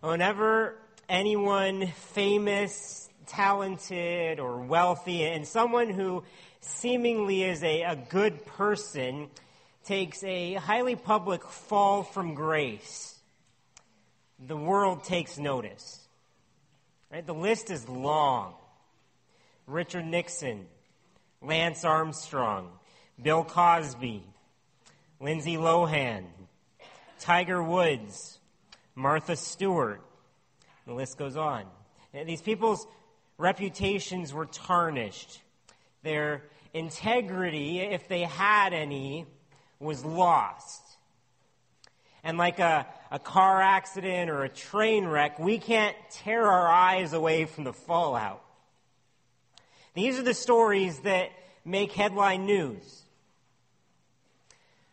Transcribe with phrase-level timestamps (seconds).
[0.00, 0.76] Whenever
[1.08, 6.22] anyone famous, talented, or wealthy, and someone who
[6.60, 9.28] seemingly is a, a good person
[9.84, 13.18] takes a highly public fall from grace,
[14.38, 16.06] the world takes notice.
[17.10, 17.26] Right?
[17.26, 18.54] The list is long.
[19.66, 20.66] Richard Nixon,
[21.42, 22.70] Lance Armstrong,
[23.20, 24.22] Bill Cosby,
[25.20, 26.24] Lindsay Lohan,
[27.18, 28.37] Tiger Woods,
[28.98, 30.02] Martha Stewart.
[30.84, 31.66] The list goes on.
[32.12, 32.84] And these people's
[33.38, 35.40] reputations were tarnished.
[36.02, 36.42] Their
[36.74, 39.26] integrity, if they had any,
[39.78, 40.82] was lost.
[42.24, 47.12] And like a, a car accident or a train wreck, we can't tear our eyes
[47.12, 48.42] away from the fallout.
[49.94, 51.30] These are the stories that
[51.64, 53.02] make headline news.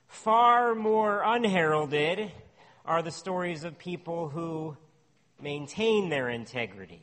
[0.08, 2.32] Far more unheralded
[2.86, 4.78] are the stories of people who
[5.42, 7.02] maintain their integrity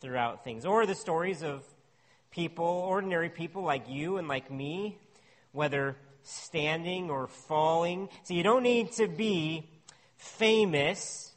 [0.00, 1.64] throughout things, or the stories of
[2.30, 4.96] people, ordinary people like you and like me,
[5.52, 8.08] whether standing or falling.
[8.22, 9.68] So you don't need to be
[10.16, 11.32] famous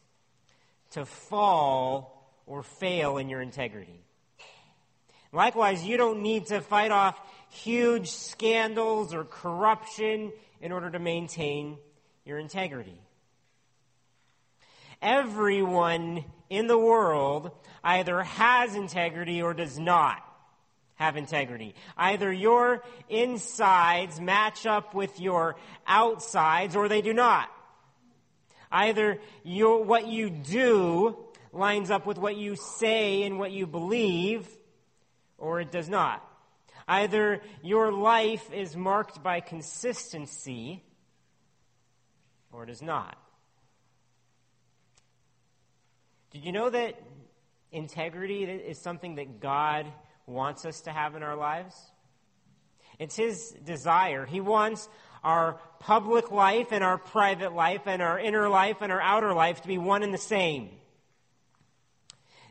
[0.91, 4.03] to fall or fail in your integrity.
[5.31, 11.77] Likewise, you don't need to fight off huge scandals or corruption in order to maintain
[12.25, 13.02] your integrity.
[15.02, 17.52] Everyone in the world
[17.83, 20.22] either has integrity or does not
[20.95, 21.73] have integrity.
[21.97, 25.55] Either your insides match up with your
[25.88, 27.50] outsides or they do not.
[28.72, 31.17] Either your, what you do
[31.52, 34.47] lines up with what you say and what you believe,
[35.38, 36.23] or it does not.
[36.88, 40.83] Either your life is marked by consistency
[42.52, 43.17] or it is not.
[46.31, 46.99] Did you know that
[47.71, 49.88] integrity is something that God
[50.25, 51.75] wants us to have in our lives?
[53.00, 54.25] It's His desire.
[54.25, 54.88] He wants
[55.23, 59.62] our public life and our private life and our inner life and our outer life
[59.62, 60.69] to be one and the same.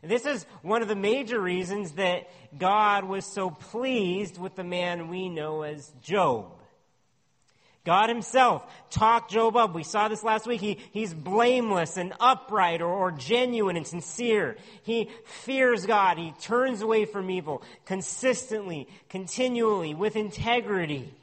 [0.03, 5.09] This is one of the major reasons that God was so pleased with the man
[5.09, 6.60] we know as Job.
[7.85, 9.75] God himself talked Job up.
[9.75, 10.61] We saw this last week.
[10.61, 14.57] He, he's blameless and upright or, or genuine and sincere.
[14.83, 16.19] He fears God.
[16.19, 21.15] He turns away from evil consistently, continually, with integrity.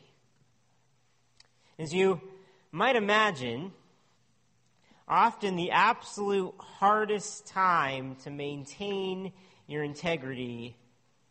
[1.77, 2.19] As you
[2.71, 3.71] might imagine,
[5.07, 9.31] often the absolute hardest time to maintain
[9.67, 10.75] your integrity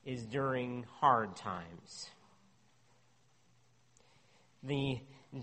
[0.05, 2.11] is during hard times.
[4.63, 5.01] The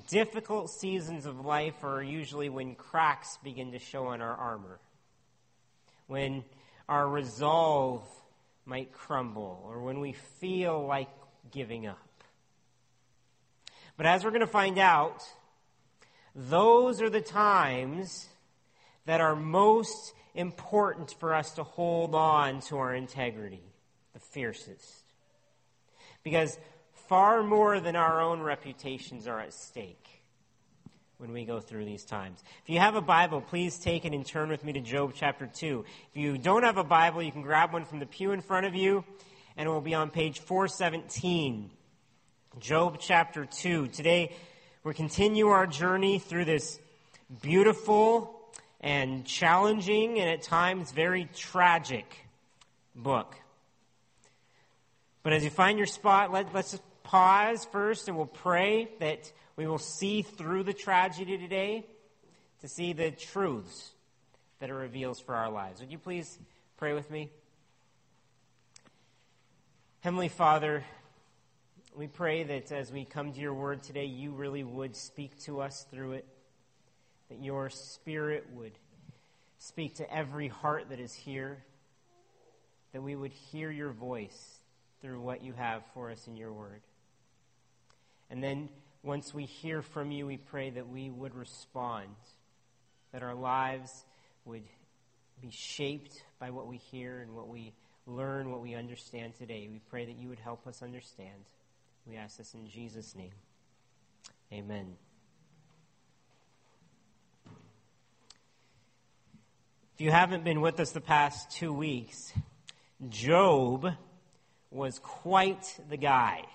[0.07, 4.79] difficult seasons of life are usually when cracks begin to show on our armor,
[6.07, 6.43] when
[6.89, 8.07] our resolve
[8.65, 11.09] might crumble, or when we feel like
[11.51, 11.97] giving up.
[13.97, 15.23] But as we're going to find out,
[16.35, 18.27] those are the times
[19.05, 23.61] that are most important for us to hold on to our integrity,
[24.13, 25.03] the fiercest.
[26.23, 26.57] Because
[27.07, 30.07] far more than our own reputations are at stake
[31.17, 32.43] when we go through these times.
[32.63, 35.47] If you have a Bible, please take it and turn with me to Job chapter
[35.47, 35.85] 2.
[36.11, 38.65] If you don't have a Bible, you can grab one from the pew in front
[38.65, 39.05] of you,
[39.55, 41.69] and it will be on page 417.
[42.59, 43.87] Job chapter 2.
[43.87, 44.35] Today,
[44.83, 46.79] we continue our journey through this
[47.41, 48.39] beautiful
[48.81, 52.27] and challenging and at times very tragic
[52.95, 53.35] book.
[55.23, 59.67] But as you find your spot, let, us pause first and we'll pray that we
[59.67, 61.85] will see through the tragedy today
[62.61, 63.91] to see the truths
[64.59, 65.81] that it reveals for our lives.
[65.81, 66.39] Would you please
[66.77, 67.29] pray with me?
[69.99, 70.83] Heavenly Father,
[71.95, 75.61] we pray that as we come to your word today, you really would speak to
[75.61, 76.25] us through it,
[77.29, 78.73] that your spirit would
[79.59, 81.63] speak to every heart that is here,
[82.91, 84.59] that we would hear your voice
[85.01, 86.81] through what you have for us in your word.
[88.33, 88.69] And then
[89.03, 92.07] once we hear from you, we pray that we would respond,
[93.11, 94.05] that our lives
[94.43, 94.63] would
[95.39, 97.73] be shaped by what we hear and what we
[98.07, 99.67] learn, what we understand today.
[99.71, 101.43] We pray that you would help us understand.
[102.07, 103.33] We ask this in Jesus' name.
[104.51, 104.95] Amen.
[109.93, 112.33] If you haven't been with us the past two weeks,
[113.09, 113.89] Job
[114.71, 116.45] was quite the guy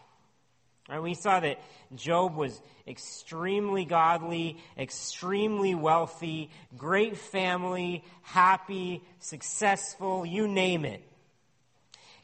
[0.97, 1.61] We saw that
[1.95, 11.03] Job was extremely godly, extremely wealthy, great family, happy, successful, you name it.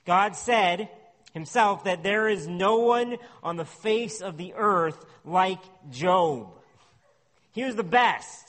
[0.07, 0.89] God said
[1.35, 6.49] himself that there is no one on the face of the earth like Job.
[7.53, 8.49] He was the best.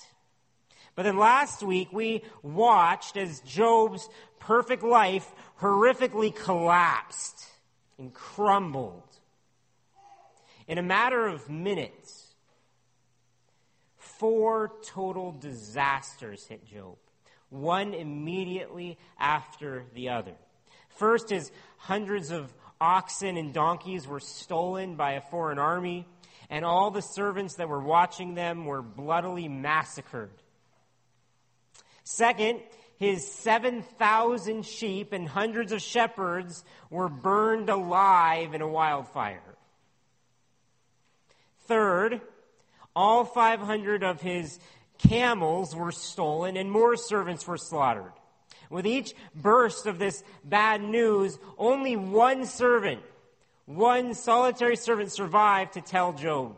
[0.96, 4.08] But then last week we watched as Job's
[4.40, 5.30] perfect life
[5.60, 7.46] horrifically collapsed
[7.98, 9.04] and crumbled.
[10.68, 12.34] In a matter of minutes,
[13.98, 16.98] four total disasters hit Job,
[17.50, 20.34] one immediately after the other.
[20.90, 26.08] First, his hundreds of oxen and donkeys were stolen by a foreign army,
[26.50, 30.32] and all the servants that were watching them were bloodily massacred.
[32.04, 32.62] Second,
[32.98, 39.55] his 7,000 sheep and hundreds of shepherds were burned alive in a wildfire.
[41.66, 42.22] Third,
[42.96, 44.60] all 500 of his
[44.98, 48.14] camels were stolen and more servants were slaughtered.
[48.70, 53.02] With each burst of this bad news, only one servant,
[53.66, 56.56] one solitary servant survived to tell Job.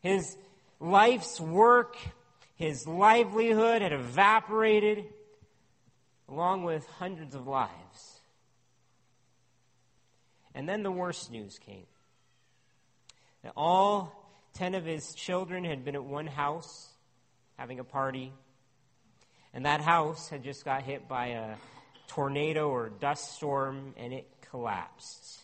[0.00, 0.36] His
[0.78, 1.96] life's work,
[2.56, 5.04] his livelihood had evaporated,
[6.28, 8.20] along with hundreds of lives.
[10.54, 11.86] And then the worst news came
[13.56, 14.12] all
[14.54, 16.88] ten of his children had been at one house
[17.56, 18.32] having a party,
[19.52, 21.54] and that house had just got hit by a
[22.08, 25.40] tornado or dust storm and it collapsed.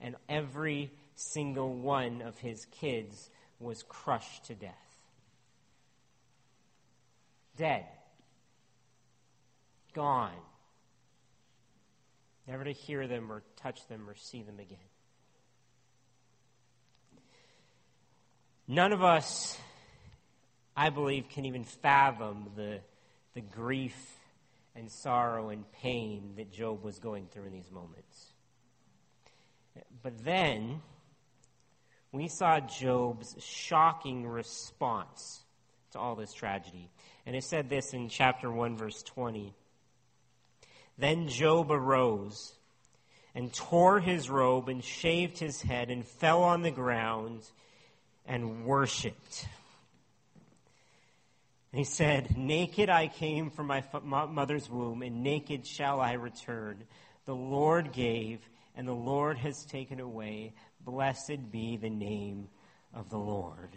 [0.00, 3.30] And every single one of his kids
[3.60, 4.72] was crushed to death.
[7.56, 7.84] Dead.
[9.92, 10.32] Gone.
[12.48, 14.78] Never to hear them or touch them or see them again.
[18.68, 19.58] None of us,
[20.76, 22.80] I believe, can even fathom the,
[23.34, 24.16] the grief
[24.74, 28.32] and sorrow and pain that Job was going through in these moments.
[30.02, 30.80] But then,
[32.12, 35.42] we saw Job's shocking response
[35.92, 36.90] to all this tragedy.
[37.26, 39.54] And it said this in chapter 1, verse 20.
[40.98, 42.54] Then Job arose
[43.34, 47.42] and tore his robe and shaved his head and fell on the ground
[48.26, 49.46] and worshiped.
[51.72, 56.84] And he said, Naked I came from my mother's womb, and naked shall I return.
[57.24, 58.40] The Lord gave,
[58.76, 60.52] and the Lord has taken away.
[60.84, 62.48] Blessed be the name
[62.92, 63.70] of the Lord.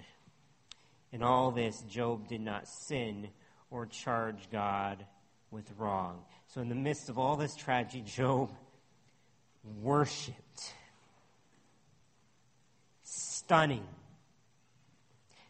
[1.11, 3.29] In all this, Job did not sin
[3.71, 5.05] or charge God
[5.51, 6.21] with wrong.
[6.47, 8.51] So, in the midst of all this tragedy, Job
[9.81, 10.73] worshiped.
[13.03, 13.85] Stunning.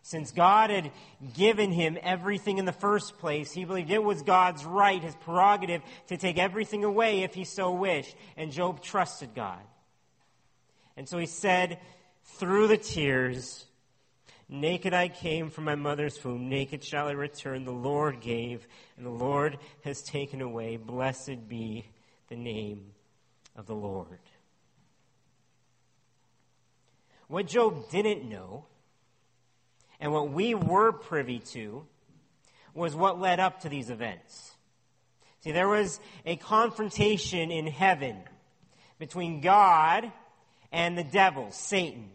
[0.05, 0.91] Since God had
[1.33, 5.81] given him everything in the first place, he believed it was God's right, his prerogative,
[6.09, 8.15] to take everything away if he so wished.
[8.37, 9.63] And Job trusted God.
[10.95, 11.79] And so he said,
[12.23, 13.65] through the tears,
[14.47, 17.65] Naked I came from my mother's womb, naked shall I return.
[17.65, 18.67] The Lord gave,
[18.97, 20.77] and the Lord has taken away.
[20.77, 21.83] Blessed be
[22.27, 22.91] the name
[23.55, 24.19] of the Lord.
[27.27, 28.65] What Job didn't know
[29.99, 31.85] and what we were privy to
[32.73, 34.51] was what led up to these events.
[35.41, 38.17] See, there was a confrontation in heaven
[38.99, 40.11] between God
[40.71, 42.09] and the devil, Satan.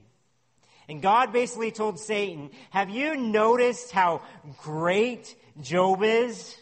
[0.88, 4.22] And God basically told Satan, Have you noticed how
[4.62, 6.56] great Job is?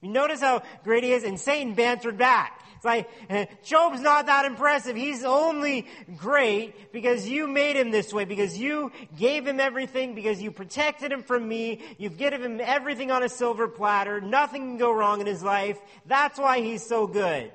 [0.00, 1.24] You notice how great he is?
[1.24, 2.57] And Satan bantered back.
[2.78, 4.94] It's like, eh, Job's not that impressive.
[4.94, 10.40] He's only great because you made him this way, because you gave him everything, because
[10.40, 11.80] you protected him from me.
[11.98, 14.20] You've given him everything on a silver platter.
[14.20, 15.76] Nothing can go wrong in his life.
[16.06, 17.50] That's why he's so good.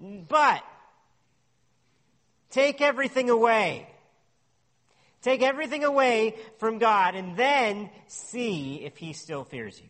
[0.00, 0.64] But,
[2.50, 3.88] take everything away.
[5.22, 9.88] Take everything away from God and then see if he still fears you.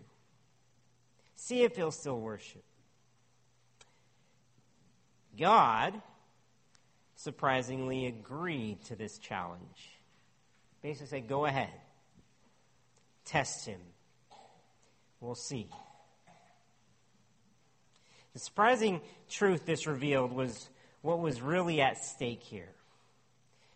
[1.37, 2.63] See if he'll still worship.
[5.39, 6.01] God
[7.17, 9.99] surprisingly agreed to this challenge.
[10.83, 11.73] Basically said, go ahead.
[13.25, 13.81] Test him.
[15.21, 15.69] We'll see.
[18.35, 19.01] The surprising
[19.31, 20.69] truth this revealed was
[21.01, 22.69] what was really at stake here.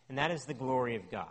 [0.09, 1.27] And that is the glory of God.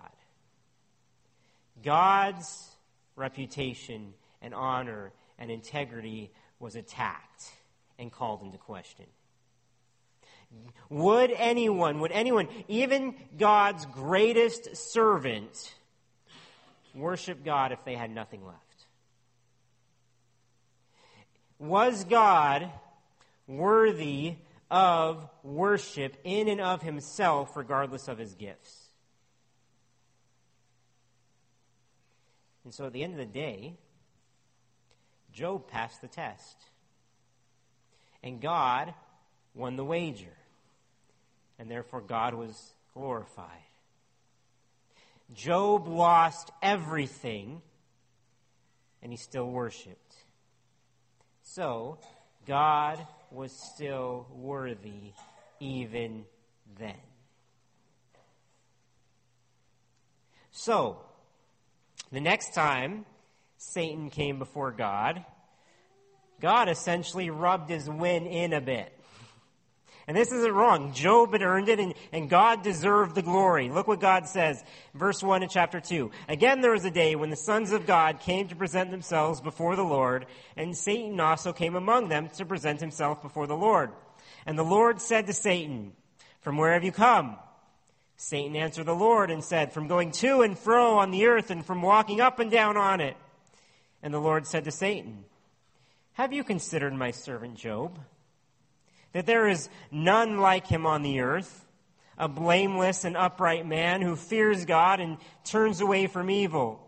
[1.84, 2.76] God's
[3.16, 7.52] reputation and honor and integrity was attacked
[7.98, 9.06] and called into question.
[10.90, 15.76] Would anyone, would anyone, even God's greatest servant,
[16.96, 18.58] worship God if they had nothing left?
[21.60, 22.72] Was God
[23.48, 24.36] worthy
[24.72, 28.90] of worship in and of himself, regardless of his gifts?
[32.64, 33.78] And so at the end of the day,
[35.32, 36.58] Job passed the test.
[38.24, 38.94] And God
[39.54, 40.39] won the wager.
[41.60, 43.46] And therefore, God was glorified.
[45.36, 47.62] Job lost everything,
[49.04, 50.16] and he still worshiped.
[51.44, 52.00] So,
[52.48, 55.14] God was still worthy
[55.60, 56.26] even
[56.80, 56.96] then.
[60.52, 60.98] So,
[62.12, 63.06] the next time
[63.58, 65.24] Satan came before God,
[66.42, 68.99] God essentially rubbed his win in a bit.
[70.10, 70.92] And this isn't wrong.
[70.92, 73.70] Job had earned it and, and God deserved the glory.
[73.70, 74.64] Look what God says.
[74.96, 76.10] Verse 1 in chapter 2.
[76.28, 79.76] Again, there was a day when the sons of God came to present themselves before
[79.76, 80.26] the Lord,
[80.58, 83.92] and Satan also came among them to present himself before the Lord.
[84.48, 85.92] And the Lord said to Satan,
[86.42, 87.38] From where have you come?
[88.18, 91.64] Satan answered the Lord and said, From going to and fro on the earth and
[91.64, 93.16] from walking up and down on it.
[94.02, 95.26] And the Lord said to Satan,
[96.14, 98.00] Have you considered my servant Job?
[99.14, 101.66] That there is none like him on the earth,
[102.18, 106.86] a blameless and upright man who fears God and turns away from evil.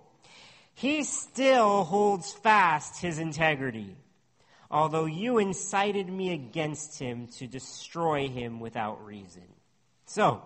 [0.74, 3.96] He still holds fast his integrity,
[4.70, 9.44] although you incited me against him to destroy him without reason.
[10.06, 10.42] So,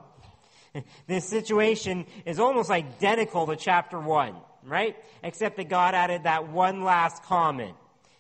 [1.08, 4.96] this situation is almost identical to chapter 1, right?
[5.24, 7.76] Except that God added that one last comment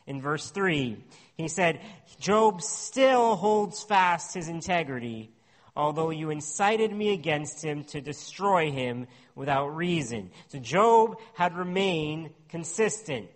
[0.07, 0.97] in verse 3.
[1.37, 1.81] He said,
[2.19, 5.31] Job still holds fast his integrity,
[5.75, 10.31] although you incited me against him to destroy him without reason.
[10.47, 13.27] So Job had remained consistent.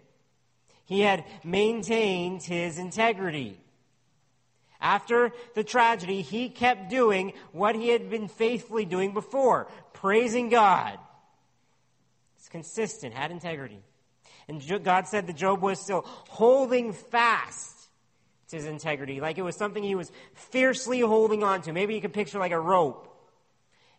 [0.85, 3.59] He had maintained his integrity.
[4.81, 10.97] After the tragedy, he kept doing what he had been faithfully doing before, praising God.
[12.37, 13.83] It's consistent, had integrity.
[14.47, 17.78] And God said that Job was still holding fast
[18.51, 21.73] his integrity, like it was something he was fiercely holding on to.
[21.73, 23.05] Maybe you could picture like a rope.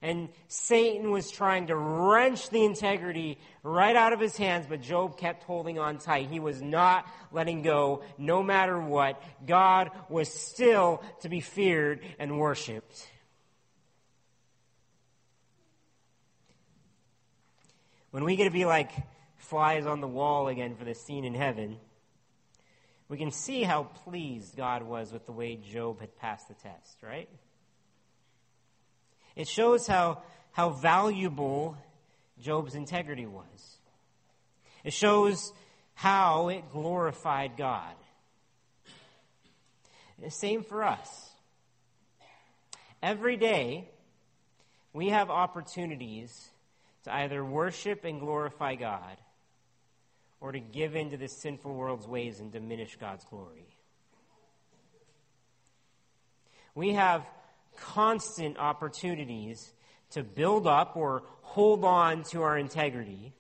[0.02, 5.18] And Satan was trying to wrench the integrity right out of his hands, but Job
[5.18, 6.30] kept holding on tight.
[6.30, 9.22] He was not letting go no matter what.
[9.46, 13.06] God was still to be feared and worshiped.
[18.10, 18.90] When we get to be like
[19.36, 21.76] flies on the wall again for the scene in heaven,
[23.10, 27.02] we can see how pleased God was with the way Job had passed the test,
[27.02, 27.28] right?
[29.34, 31.76] It shows how, how valuable
[32.40, 33.78] Job's integrity was.
[34.84, 35.52] It shows
[35.94, 37.94] how it glorified God.
[40.22, 41.30] The same for us.
[43.02, 43.88] Every day,
[44.92, 46.50] we have opportunities
[47.04, 49.16] to either worship and glorify God
[50.40, 53.66] or to give in to this sinful world's ways and diminish God's glory.
[56.74, 57.26] We have
[57.76, 59.72] constant opportunities
[60.10, 63.32] to build up or hold on to our integrity.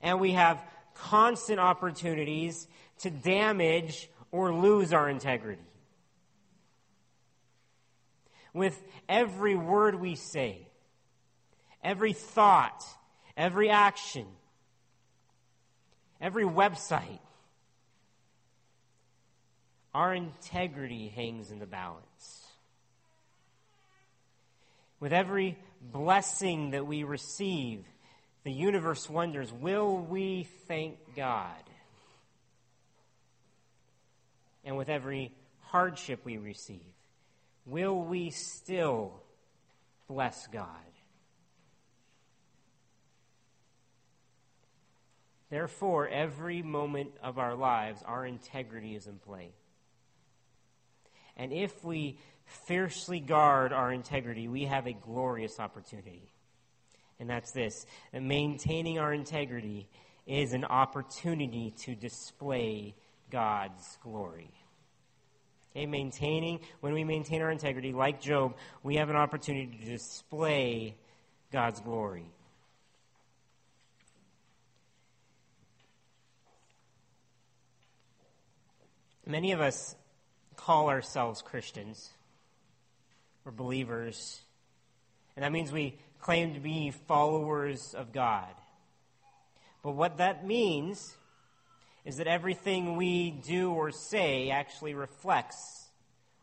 [0.00, 0.62] And we have
[0.94, 2.66] constant opportunities
[3.00, 5.62] to damage or lose our integrity.
[8.52, 10.66] With every word we say,
[11.84, 12.82] every thought,
[13.36, 14.26] every action,
[16.20, 17.20] every website,
[19.94, 22.46] our integrity hangs in the balance
[25.00, 27.84] with every blessing that we receive,
[28.44, 31.50] the universe wonders will we thank God?
[34.64, 36.80] And with every hardship we receive,
[37.66, 39.12] will we still
[40.08, 40.66] bless God?
[45.50, 49.52] Therefore, every moment of our lives, our integrity is in play.
[51.36, 56.32] And if we fiercely guard our integrity, we have a glorious opportunity.
[57.18, 59.88] And that's this that maintaining our integrity
[60.26, 62.94] is an opportunity to display
[63.30, 64.50] God's glory.
[65.70, 70.96] Okay, maintaining, when we maintain our integrity, like Job, we have an opportunity to display
[71.52, 72.30] God's glory.
[79.26, 79.96] Many of us
[80.54, 82.10] call ourselves Christians.
[83.44, 84.40] We're believers.
[85.34, 88.54] And that means we claim to be followers of God.
[89.82, 91.16] But what that means
[92.04, 95.88] is that everything we do or say actually reflects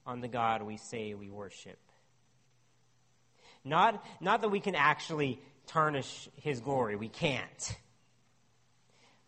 [0.06, 1.80] on the God we say we worship.
[3.64, 7.78] Not, not that we can actually tarnish his glory, we can't.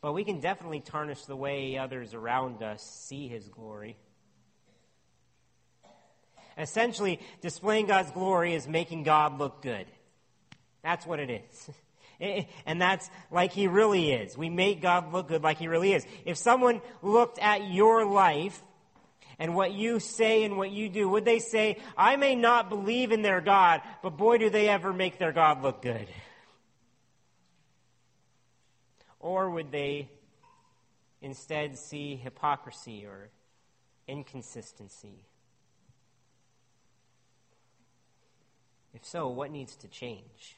[0.06, 3.98] But we can definitely tarnish the way others around us see his glory.
[6.60, 9.88] Essentially, displaying God's glory is making God look good.
[10.84, 11.70] That's what it is.
[12.66, 14.38] And that's like he really is.
[14.38, 16.06] We make God look good like he really is.
[16.24, 18.62] If someone looked at your life
[19.40, 23.12] and what you say and what you do, would they say, I may not believe
[23.12, 26.08] in their God, but boy, do they ever make their God look good?
[29.26, 30.08] Or would they
[31.20, 33.32] instead see hypocrisy or
[34.08, 35.26] inconsistency?
[38.94, 40.56] If so, what needs to change?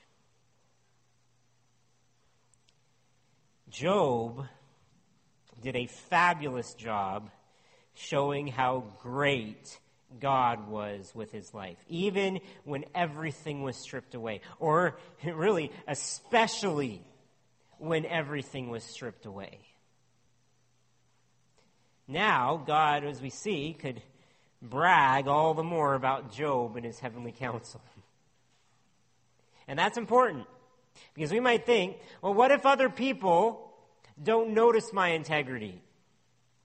[3.69, 4.47] Job
[5.61, 7.29] did a fabulous job
[7.93, 9.79] showing how great
[10.19, 17.01] God was with his life, even when everything was stripped away, or really, especially
[17.79, 19.59] when everything was stripped away.
[22.07, 24.01] Now, God, as we see, could
[24.61, 27.81] brag all the more about Job and his heavenly counsel.
[29.67, 30.45] And that's important.
[31.13, 33.73] Because we might think, well, what if other people
[34.21, 35.81] don't notice my integrity?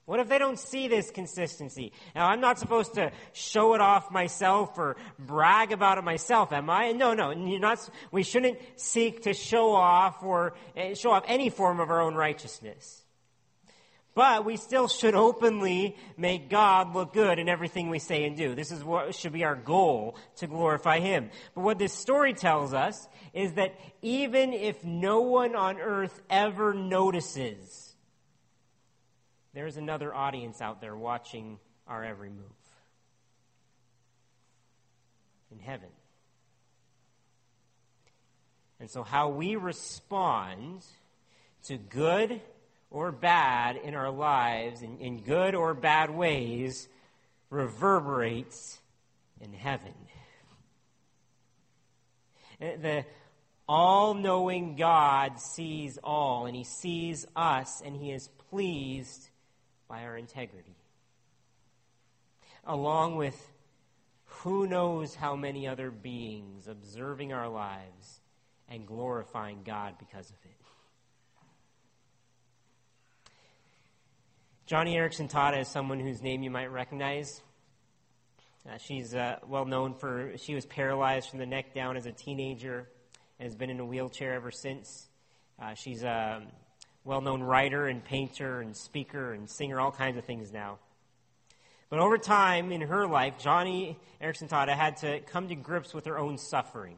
[0.04, 1.92] What if they don't see this consistency?
[2.14, 6.68] Now, I'm not supposed to show it off myself or brag about it myself, am
[6.70, 6.90] I?
[6.90, 7.30] No, no.
[7.30, 11.90] You're not, we shouldn't seek to show off or eh, show off any form of
[11.90, 13.02] our own righteousness.
[14.14, 18.54] But we still should openly make God look good in everything we say and do.
[18.54, 21.30] This is what should be our goal to glorify Him.
[21.54, 26.74] But what this story tells us is that even if no one on earth ever
[26.74, 27.81] notices,
[29.54, 32.44] there's another audience out there watching our every move.
[35.50, 35.90] In heaven.
[38.80, 40.84] And so how we respond
[41.64, 42.40] to good
[42.90, 46.88] or bad in our lives, in, in good or bad ways,
[47.50, 48.80] reverberates
[49.40, 49.94] in heaven.
[52.60, 53.04] Eh, the
[53.68, 59.28] all knowing God sees all, and He sees us, and He is pleased
[59.92, 60.74] by our integrity.
[62.64, 63.36] Along with
[64.24, 68.20] who knows how many other beings observing our lives
[68.70, 70.56] and glorifying God because of it.
[74.66, 77.42] Joni Eareckson Tada is someone whose name you might recognize.
[78.66, 82.12] Uh, she's uh, well known for, she was paralyzed from the neck down as a
[82.12, 82.88] teenager
[83.38, 85.08] and has been in a wheelchair ever since.
[85.60, 86.40] Uh, she's a
[87.04, 90.78] well known writer and painter and speaker and singer, all kinds of things now.
[91.90, 96.06] But over time in her life, Joni Eareckson Tada had to come to grips with
[96.06, 96.96] her own suffering.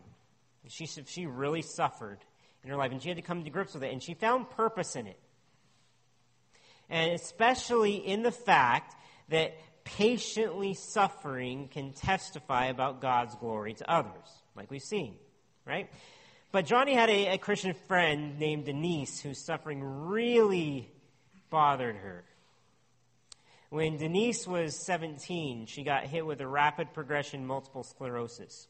[0.68, 2.18] She, she really suffered
[2.62, 4.50] in her life, and she had to come to grips with it, and she found
[4.50, 5.18] purpose in it
[6.88, 8.94] and especially in the fact
[9.28, 14.12] that patiently suffering can testify about God's glory to others,
[14.56, 15.16] like we've seen,
[15.66, 15.90] right?
[16.54, 20.88] But Joni had a, a Christian friend named Denise whose suffering really
[21.50, 22.22] bothered her.
[23.70, 28.68] When Denise was 17, she got hit with a rapid progression multiple sclerosis.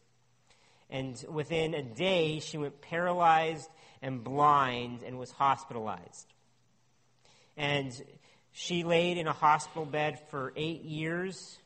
[0.88, 3.68] And within a day, she went paralyzed
[4.00, 6.32] and blind and was hospitalized.
[7.54, 7.92] And
[8.52, 11.58] she laid in a hospital bed for eight years,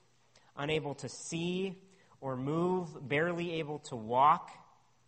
[0.56, 1.78] unable to see
[2.20, 4.50] or move, barely able to walk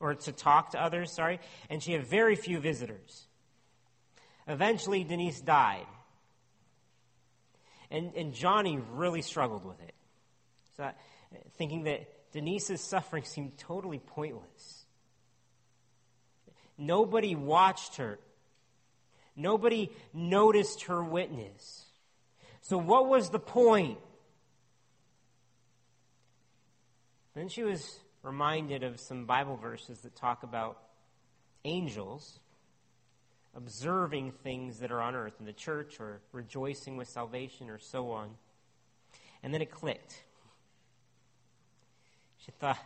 [0.01, 3.27] or to talk to others, sorry, and she had very few visitors.
[4.49, 5.87] Eventually, Denise died.
[7.91, 9.95] And, and Joni really struggled with it.
[10.77, 10.97] So, that,
[11.59, 14.87] thinking that Denise's suffering seemed totally pointless.
[16.79, 18.19] Nobody watched her
[19.41, 21.87] Nobody noticed her witness.
[22.61, 23.99] So, what was the point?
[27.35, 30.79] Then she was reminded of some Bible verses that talk about
[31.65, 32.41] angels
[33.57, 38.11] observing things that are on earth in the church or rejoicing with salvation or so
[38.11, 38.31] on.
[39.43, 40.23] And then it clicked.
[42.45, 42.79] She thought,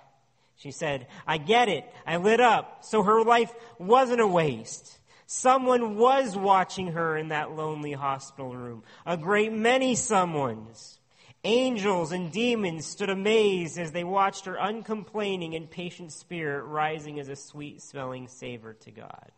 [0.57, 1.85] she said, I get it.
[2.07, 2.85] I lit up.
[2.85, 4.99] So her life wasn't a waste.
[5.27, 8.83] Someone was watching her in that lonely hospital room.
[9.07, 10.99] A great many someones.
[11.47, 17.29] Angels and demons stood amazed as they watched her uncomplaining and patient spirit rising as
[17.29, 19.31] a sweet smelling savor to God.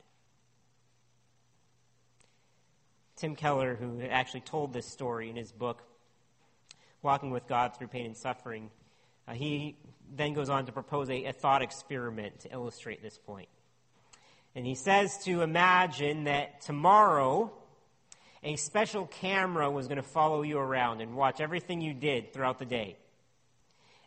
[3.17, 5.83] Tim Keller, who actually told this story in his book,
[7.03, 8.71] Walking with God Through Pain and Suffering,
[9.27, 9.77] uh, he
[10.15, 13.49] then goes on to propose a, a thought experiment to illustrate this point.
[14.55, 17.53] And he says to imagine that tomorrow,
[18.43, 22.59] a special camera was going to follow you around and watch everything you did throughout
[22.59, 22.97] the day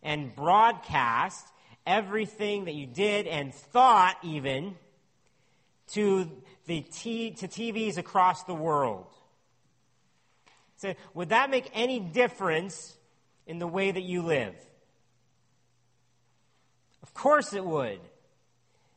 [0.03, 1.45] and broadcast
[1.85, 4.75] everything that you did and thought even
[5.87, 6.29] to
[6.67, 9.07] the t- to TVs across the world.
[10.77, 12.95] So, would that make any difference
[13.47, 14.55] in the way that you live?
[17.01, 17.99] Of course it would.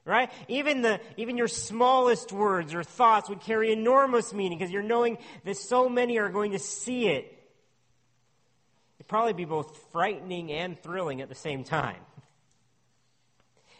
[0.05, 0.31] Right?
[0.49, 5.17] Even the, even your smallest words or thoughts would carry enormous meaning because you're knowing
[5.45, 7.38] that so many are going to see it.
[8.99, 12.01] It'd probably be both frightening and thrilling at the same time.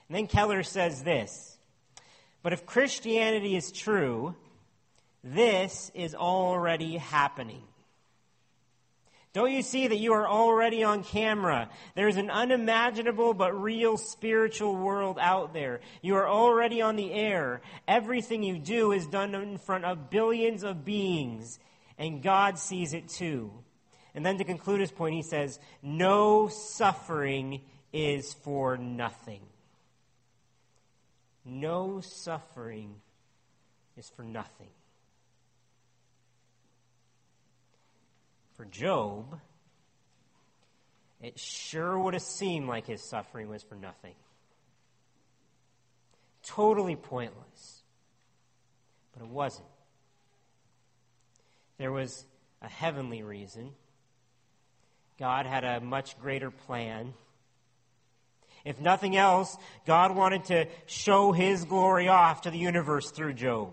[0.09, 1.59] And then Keller says this,
[2.43, 4.37] but if Christianity is true,
[5.25, 7.63] this is already happening.
[9.33, 11.71] Don't you see that you are already on camera?
[11.95, 15.81] There's an unimaginable but real spiritual world out there.
[16.03, 17.62] You are already on the air.
[17.88, 21.59] Everything you do is done in front of billions of beings,
[21.97, 23.51] and God sees it too.
[24.14, 29.40] And then to conclude his point, he says, No suffering is for nothing.
[31.47, 32.97] No suffering
[33.97, 34.68] is for nothing.
[38.57, 39.38] For Job,
[41.21, 44.15] it sure would have seemed like his suffering was for nothing.
[46.43, 47.83] Totally pointless.
[49.12, 49.69] But it wasn't.
[51.79, 52.25] There was
[52.61, 53.73] a heavenly reason.
[55.19, 57.15] God had a much greater plan.
[58.65, 63.73] If nothing else, God wanted to show his glory off to the universe through Job.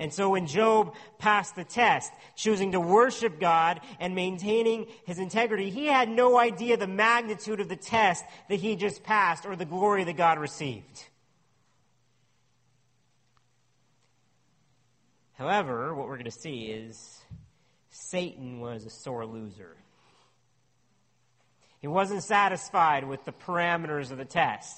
[0.00, 5.68] And so when Job passed the test, choosing to worship God and maintaining his integrity,
[5.68, 9.66] he had no idea the magnitude of the test that he just passed or the
[9.66, 11.04] glory that God received.
[15.34, 17.20] However, what we're going to see is
[17.90, 19.76] Satan was a sore loser.
[21.80, 24.76] He wasn't satisfied with the parameters of the test.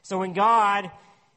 [0.00, 0.90] So when God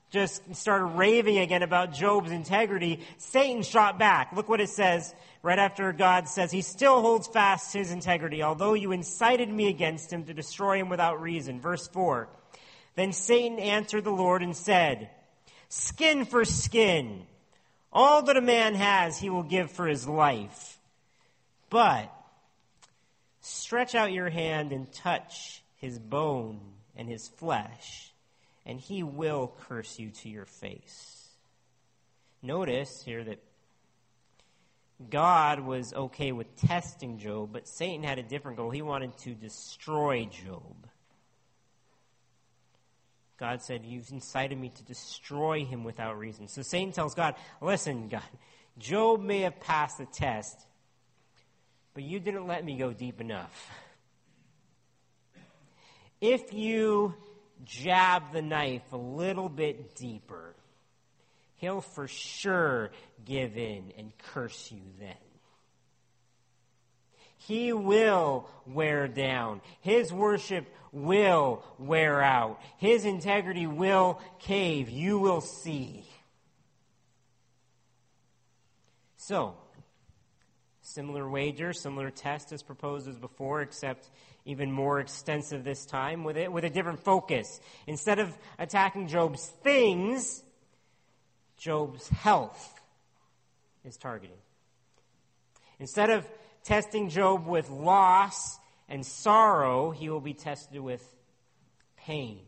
[0.09, 4.31] just started raving again about Job's integrity, Satan shot back.
[4.33, 8.73] Look what it says right after God says, He still holds fast his integrity, although
[8.73, 11.61] you incited me against him to destroy him without reason.
[11.61, 12.27] Verse 4.
[12.95, 15.09] Then Satan answered the Lord and said,
[15.69, 17.23] Skin for skin.
[17.93, 20.79] All that a man has, he will give for his life.
[21.69, 22.11] But
[23.41, 26.59] stretch out your hand and touch his bone
[26.95, 28.08] and his flesh
[28.69, 31.27] and he will curse you to your face.
[32.43, 33.39] Notice here that
[35.09, 38.69] God was okay with testing Job, but Satan had a different goal.
[38.69, 40.87] He wanted to destroy Job.
[43.39, 46.47] God said, You've incited me to destroy him without reason.
[46.47, 48.21] So Satan tells God, Listen, God,
[48.77, 50.59] Job may have passed the test,
[51.95, 53.71] but you didn't let me go deep enough.
[56.21, 57.15] If you
[57.65, 60.55] jab the knife a little bit deeper,
[61.57, 62.91] he'll for sure
[63.25, 65.15] give in and curse you then.
[67.37, 69.61] He will wear down.
[69.79, 72.61] His worship will wear out.
[72.77, 74.89] His integrity will cave.
[74.89, 76.03] You will see.
[79.15, 79.55] So,
[80.81, 84.09] similar wager, similar test as proposed as before, except
[84.45, 87.59] even more extensive this time with it with a different focus.
[87.87, 90.43] Instead of attacking Job's things,
[91.57, 92.81] Job's health
[93.85, 94.37] is targeted.
[95.79, 96.25] Instead of
[96.63, 101.03] testing Job with loss and sorrow, he will be tested with
[101.97, 102.39] pain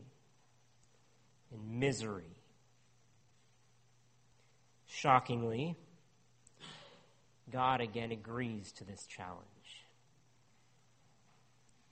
[1.52, 2.24] and misery.
[4.86, 5.76] Shockingly,
[7.50, 9.51] God again agrees to this challenge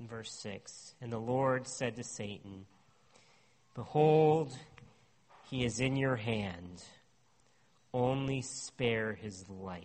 [0.07, 0.95] verse 6.
[1.01, 2.67] And the Lord said to Satan,
[3.75, 4.53] Behold,
[5.51, 6.83] he is in your hand.
[7.93, 9.83] Only spare his life.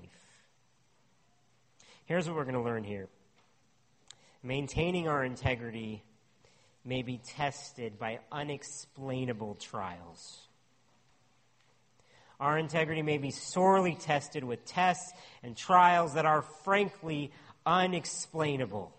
[2.06, 3.08] Here's what we're going to learn here
[4.44, 6.04] maintaining our integrity
[6.86, 10.40] may be tested by unexplainable trials.
[12.40, 17.32] Our integrity may be sorely tested with tests and trials that are frankly
[17.66, 18.94] unexplainable.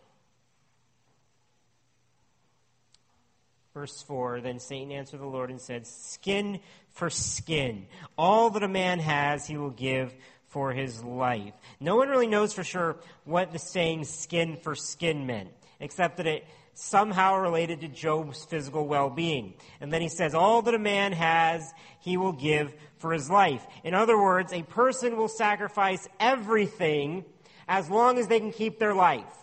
[3.76, 6.60] Verse 4 Then Satan answered the Lord and said, Skin
[6.92, 7.88] for skin.
[8.16, 10.14] All that a man has, he will give
[10.48, 11.52] for his life.
[11.78, 16.26] No one really knows for sure what the saying skin for skin meant, except that
[16.26, 19.52] it somehow related to Job's physical well being.
[19.78, 23.66] And then he says, All that a man has, he will give for his life.
[23.84, 27.26] In other words, a person will sacrifice everything
[27.68, 29.34] as long as they can keep their life.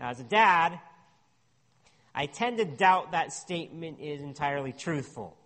[0.00, 0.80] Now, as a dad,
[2.14, 5.36] I tend to doubt that statement is entirely truthful.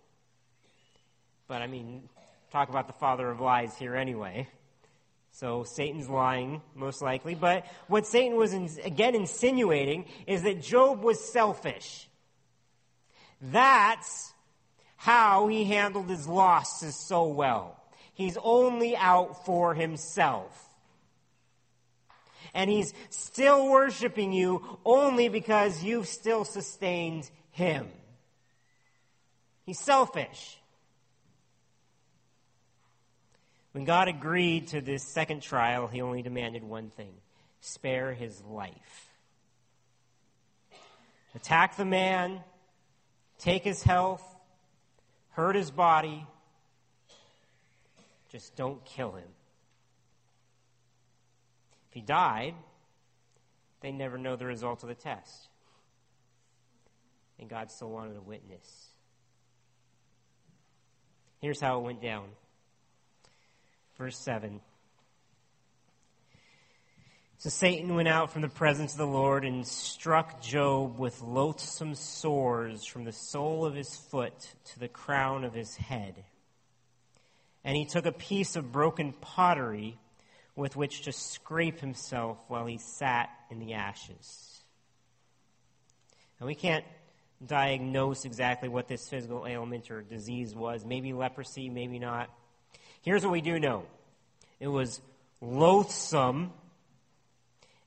[1.47, 2.07] But I mean,
[2.51, 4.47] talk about the father of lies here anyway.
[5.31, 7.33] So Satan's lying, most likely.
[7.33, 12.07] But what Satan was, in, again, insinuating is that Job was selfish.
[13.41, 14.33] That's
[14.95, 17.77] how he handled his losses so well.
[18.13, 20.68] He's only out for himself.
[22.53, 27.87] And he's still worshiping you only because you've still sustained him.
[29.65, 30.57] He's selfish.
[33.71, 37.13] When God agreed to this second trial, he only demanded one thing
[37.61, 39.09] spare his life.
[41.35, 42.39] Attack the man,
[43.37, 44.23] take his health,
[45.31, 46.25] hurt his body,
[48.31, 49.27] just don't kill him.
[51.99, 52.55] He died,
[53.81, 55.49] they never know the result of the test.
[57.37, 58.87] And God still wanted a witness.
[61.41, 62.29] Here's how it went down.
[63.97, 64.61] Verse 7.
[67.39, 71.95] So Satan went out from the presence of the Lord and struck Job with loathsome
[71.95, 76.23] sores from the sole of his foot to the crown of his head.
[77.65, 79.99] And he took a piece of broken pottery
[80.59, 84.61] with which to scrape himself while he sat in the ashes.
[86.39, 86.85] Now we can't
[87.45, 90.85] diagnose exactly what this physical ailment or disease was.
[90.85, 92.29] Maybe leprosy, maybe not.
[93.01, 93.85] Here's what we do know
[94.59, 94.99] it was
[95.41, 96.51] loathsome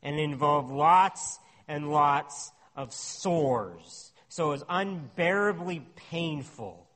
[0.03, 4.13] and involved lots and lots of sores.
[4.29, 6.87] So it was unbearably painful.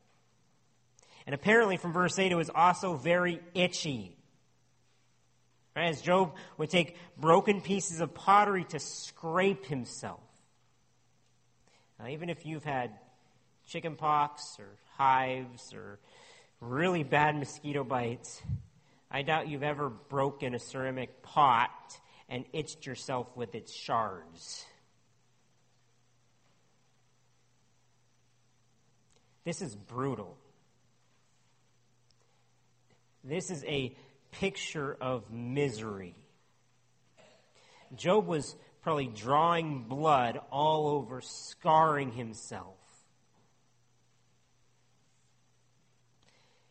[1.26, 4.15] And apparently, from verse 8, it was also very itchy.
[5.76, 5.90] Right?
[5.90, 10.20] As Job would take broken pieces of pottery to scrape himself.
[11.98, 12.92] Now, even if you've had
[13.66, 15.98] chicken pox or hives or
[16.60, 18.42] really bad mosquito bites,
[19.10, 21.70] I doubt you've ever broken a ceramic pot
[22.28, 24.64] and itched yourself with its shards.
[29.44, 30.36] This is brutal.
[33.22, 33.94] This is a
[34.40, 36.14] picture of misery.
[37.94, 42.77] Job was probably drawing blood all over, scarring himself.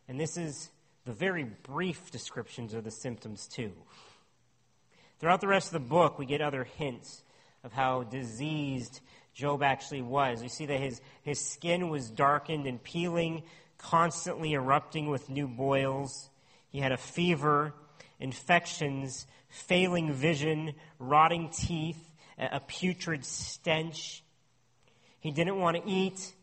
[0.08, 0.70] And this is
[1.04, 3.72] the very brief descriptions of the symptoms, too.
[5.18, 7.22] Throughout the rest of the book, we get other hints
[7.64, 9.00] of how diseased
[9.34, 10.40] Job actually was.
[10.40, 13.42] We see that his, his skin was darkened and peeling,
[13.78, 16.30] constantly erupting with new boils.
[16.76, 17.72] He had a fever,
[18.20, 24.22] infections, failing vision, rotting teeth, a putrid stench.
[25.18, 26.34] He didn't want to eat.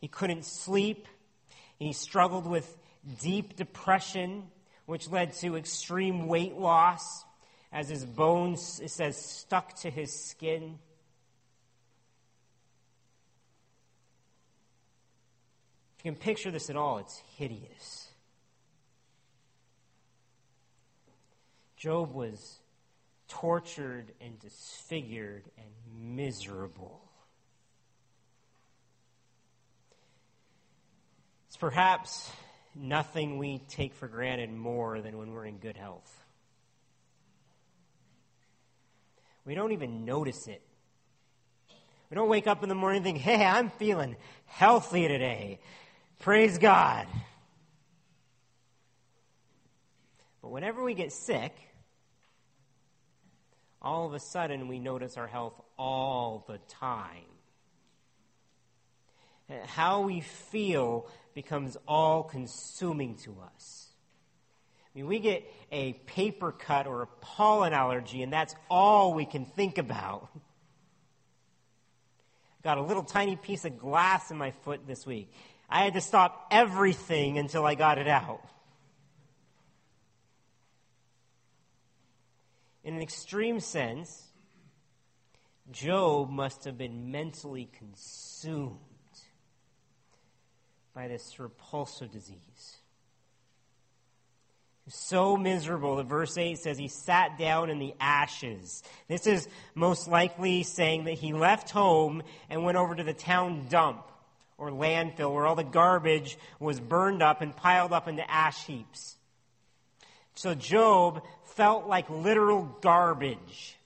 [0.00, 1.06] He couldn't sleep.
[1.78, 2.74] He struggled with
[3.20, 4.44] deep depression,
[4.86, 7.26] which led to extreme weight loss
[7.70, 10.78] as his bones, it says, stuck to his skin.
[15.98, 18.01] If you can picture this at all, it's hideous.
[21.82, 22.60] Job was
[23.26, 27.02] tortured and disfigured and miserable.
[31.48, 32.30] It's perhaps
[32.76, 36.08] nothing we take for granted more than when we're in good health.
[39.44, 40.62] We don't even notice it.
[42.10, 44.14] We don't wake up in the morning and think, hey, I'm feeling
[44.46, 45.58] healthy today.
[46.20, 47.08] Praise God.
[50.42, 51.52] But whenever we get sick,
[53.82, 57.24] all of a sudden we notice our health all the time.
[59.66, 63.88] How we feel becomes all consuming to us.
[64.94, 69.24] I mean, we get a paper cut or a pollen allergy, and that's all we
[69.24, 70.28] can think about.
[72.62, 75.32] Got a little tiny piece of glass in my foot this week.
[75.68, 78.40] I had to stop everything until I got it out.
[82.84, 84.22] In an extreme sense,
[85.70, 88.78] Job must have been mentally consumed
[90.94, 92.78] by this repulsive disease.
[94.88, 98.82] So miserable that verse 8 says he sat down in the ashes.
[99.08, 103.66] This is most likely saying that he left home and went over to the town
[103.68, 104.04] dump
[104.58, 109.16] or landfill where all the garbage was burned up and piled up into ash heaps.
[110.34, 113.76] So Job felt like literal garbage.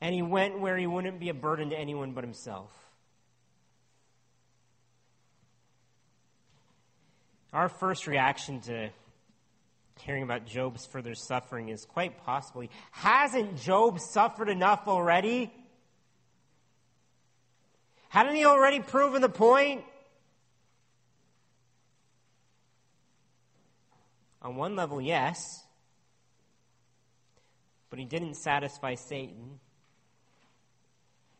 [0.00, 2.70] And he went where he wouldn't be a burden to anyone but himself.
[7.52, 8.90] Our first reaction to
[10.00, 15.50] hearing about Job's further suffering is quite possibly hasn't Job suffered enough already?
[18.10, 19.84] Hadn't he already proven the point?
[24.46, 25.64] On one level, yes.
[27.90, 29.58] But he didn't satisfy Satan.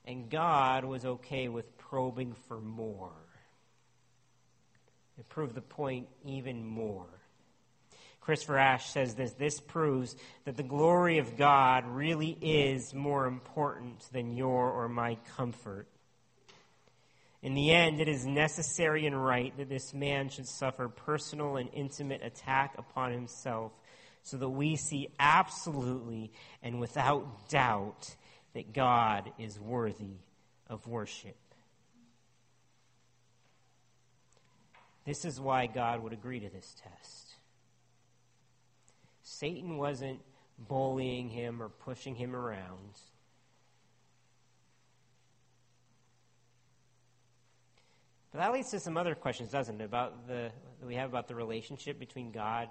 [0.05, 3.13] And God was okay with probing for more.
[5.17, 7.07] It proved the point even more.
[8.21, 14.01] Christopher Ash says this this proves that the glory of God really is more important
[14.11, 15.87] than your or my comfort.
[17.43, 21.69] In the end, it is necessary and right that this man should suffer personal and
[21.73, 23.73] intimate attack upon himself
[24.23, 28.17] so that we see absolutely and without doubt
[28.55, 30.17] that God is worthy
[30.69, 31.37] of worship.
[35.05, 37.35] This is why God would agree to this test.
[39.23, 40.21] Satan wasn't
[40.59, 42.99] bullying him or pushing him around.
[48.37, 50.51] That leads to some other questions, doesn't it, about the
[50.87, 52.69] we have about the relationship between God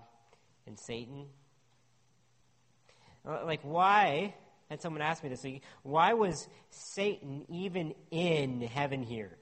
[0.68, 1.26] and Satan.
[3.28, 4.36] Uh, like why?
[4.70, 5.44] Had someone asked me this.
[5.44, 5.64] week.
[5.82, 9.38] Why was Satan even in heaven here?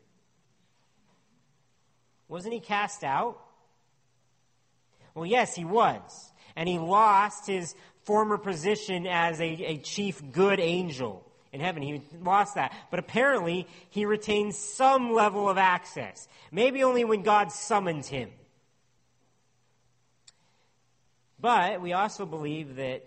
[2.29, 3.38] Wasn't he cast out?
[5.15, 6.31] Well, yes, he was.
[6.55, 11.22] And he lost his former position as a, a chief good angel
[11.53, 11.83] in heaven.
[11.83, 12.73] He lost that.
[12.89, 16.27] But apparently, he retains some level of access.
[16.51, 18.31] Maybe only when God summons him.
[21.39, 23.03] But we also believe that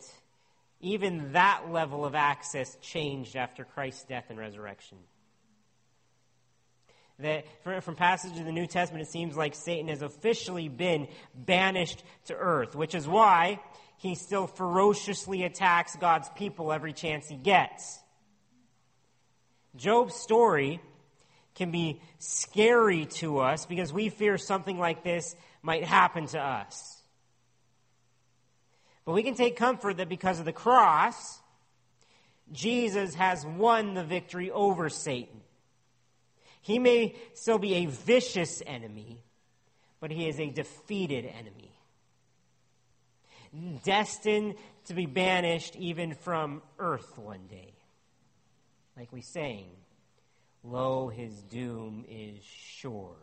[0.80, 4.98] even that level of access changed after Christ's death and resurrection.
[7.18, 7.46] That
[7.82, 12.35] from passages in the New Testament, it seems like Satan has officially been banished to
[12.35, 13.59] earth, which is why
[13.96, 18.00] he still ferociously attacks God's people every chance he gets.
[19.77, 20.81] Job's story
[21.55, 27.03] can be scary to us because we fear something like this might happen to us.
[29.05, 31.41] But we can take comfort that because of the cross,
[32.53, 35.41] Jesus has won the victory over Satan.
[36.61, 39.21] He may still be a vicious enemy,
[40.01, 41.71] but he is a defeated enemy.
[43.85, 47.76] Destined to be banished even from earth one day.
[48.96, 49.66] Like we sang,
[50.64, 53.16] Lo, his doom is sure.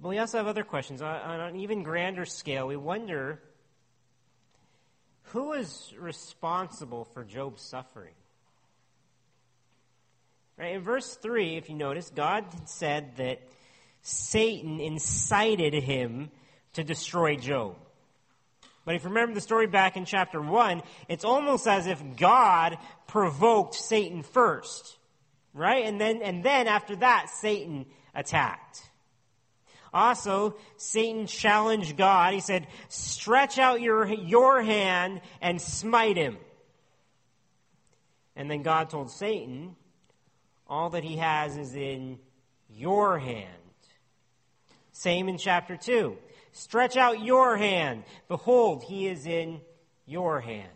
[0.00, 1.02] But we also have other questions.
[1.02, 3.40] On an even grander scale, we wonder
[5.32, 8.14] who is responsible for Job's suffering?
[10.58, 13.40] Right, in verse 3, if you notice, God said that
[14.02, 16.30] Satan incited him
[16.74, 17.76] to destroy Job.
[18.84, 22.78] But if you remember the story back in chapter 1, it's almost as if God
[23.06, 24.98] provoked Satan first.
[25.54, 25.84] Right?
[25.84, 28.82] And then, and then after that, Satan attacked.
[29.94, 32.32] Also, Satan challenged God.
[32.32, 36.38] He said, stretch out your, your hand and smite him.
[38.34, 39.76] And then God told Satan,
[40.66, 42.18] all that he has is in
[42.70, 43.48] your hand.
[44.92, 46.16] Same in chapter 2.
[46.52, 48.04] Stretch out your hand.
[48.28, 49.60] Behold, he is in
[50.06, 50.68] your hand.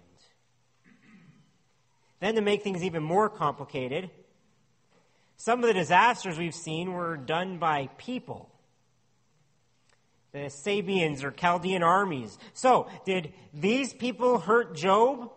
[2.18, 4.10] Then, to make things even more complicated,
[5.36, 8.50] some of the disasters we've seen were done by people.
[10.32, 12.38] The Sabeans or Chaldean armies.
[12.54, 15.30] So, did these people hurt Job?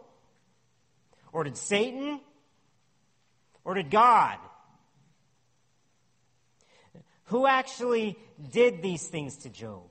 [1.34, 2.22] Or did Satan?
[3.66, 4.38] Or did God?
[7.26, 8.18] Who actually
[8.52, 9.90] did these things to Job?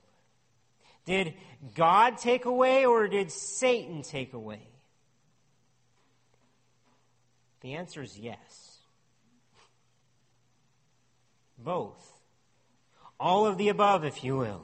[1.05, 1.33] Did
[1.75, 4.67] God take away or did Satan take away?
[7.61, 8.77] The answer is yes.
[11.57, 12.05] Both.
[13.19, 14.63] All of the above, if you will.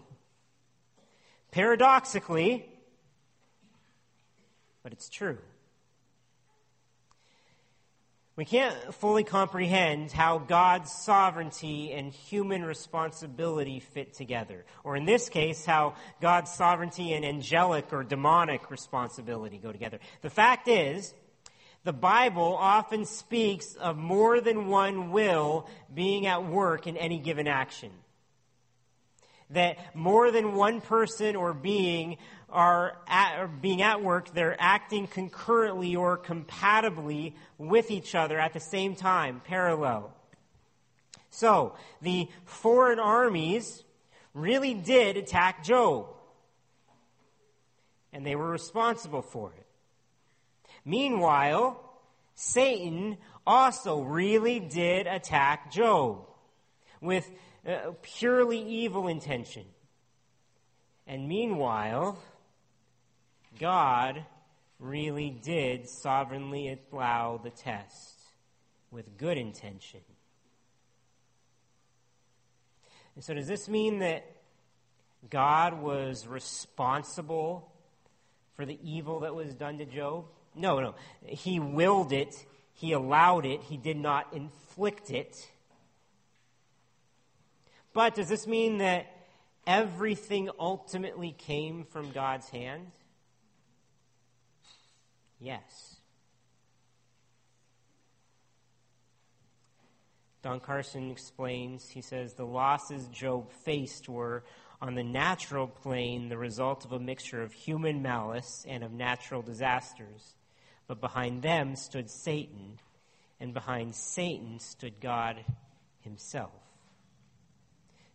[1.51, 2.65] Paradoxically,
[4.83, 5.39] but it's true.
[8.37, 14.65] We can't fully comprehend how God's sovereignty and human responsibility fit together.
[14.83, 19.99] Or in this case, how God's sovereignty and angelic or demonic responsibility go together.
[20.21, 21.13] The fact is,
[21.85, 27.47] the Bible often speaks of more than one will being at work in any given
[27.47, 27.91] action.
[29.51, 32.17] That more than one person or being
[32.55, 38.53] are, at, are being at work, they're acting concurrently or compatibly with each other at
[38.53, 40.13] the same time, parallel.
[41.29, 43.83] So, the foreign armies
[44.33, 46.07] really did attack Job.
[48.13, 49.65] And they were responsible for it.
[50.85, 51.81] Meanwhile,
[52.35, 56.25] Satan also really did attack Job
[57.01, 57.29] with
[57.67, 59.65] uh, purely evil intention.
[61.05, 62.17] And meanwhile,
[63.59, 64.25] God
[64.79, 68.15] really did sovereignly allow the test
[68.91, 70.01] with good intention.
[73.15, 74.25] And so, does this mean that
[75.29, 77.71] God was responsible
[78.55, 80.25] for the evil that was done to Job?
[80.53, 80.95] No, no.
[81.25, 82.35] He willed it,
[82.73, 85.49] he allowed it, he did not inflict it.
[87.93, 89.07] But does this mean that
[89.65, 92.91] everything ultimately came from God's hand?
[95.39, 95.97] Yes.
[100.41, 104.43] Don Carson explains, he says, the losses Job faced were
[104.81, 109.41] on the natural plane the result of a mixture of human malice and of natural
[109.41, 110.35] disasters.
[110.87, 112.77] But behind them stood Satan,
[113.39, 115.43] and behind Satan stood God
[116.01, 116.51] himself.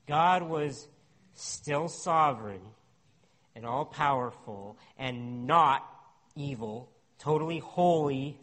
[0.07, 0.87] God was
[1.35, 2.63] still sovereign
[3.57, 5.85] and all powerful and not
[6.37, 6.91] evil
[7.21, 8.37] totally holy,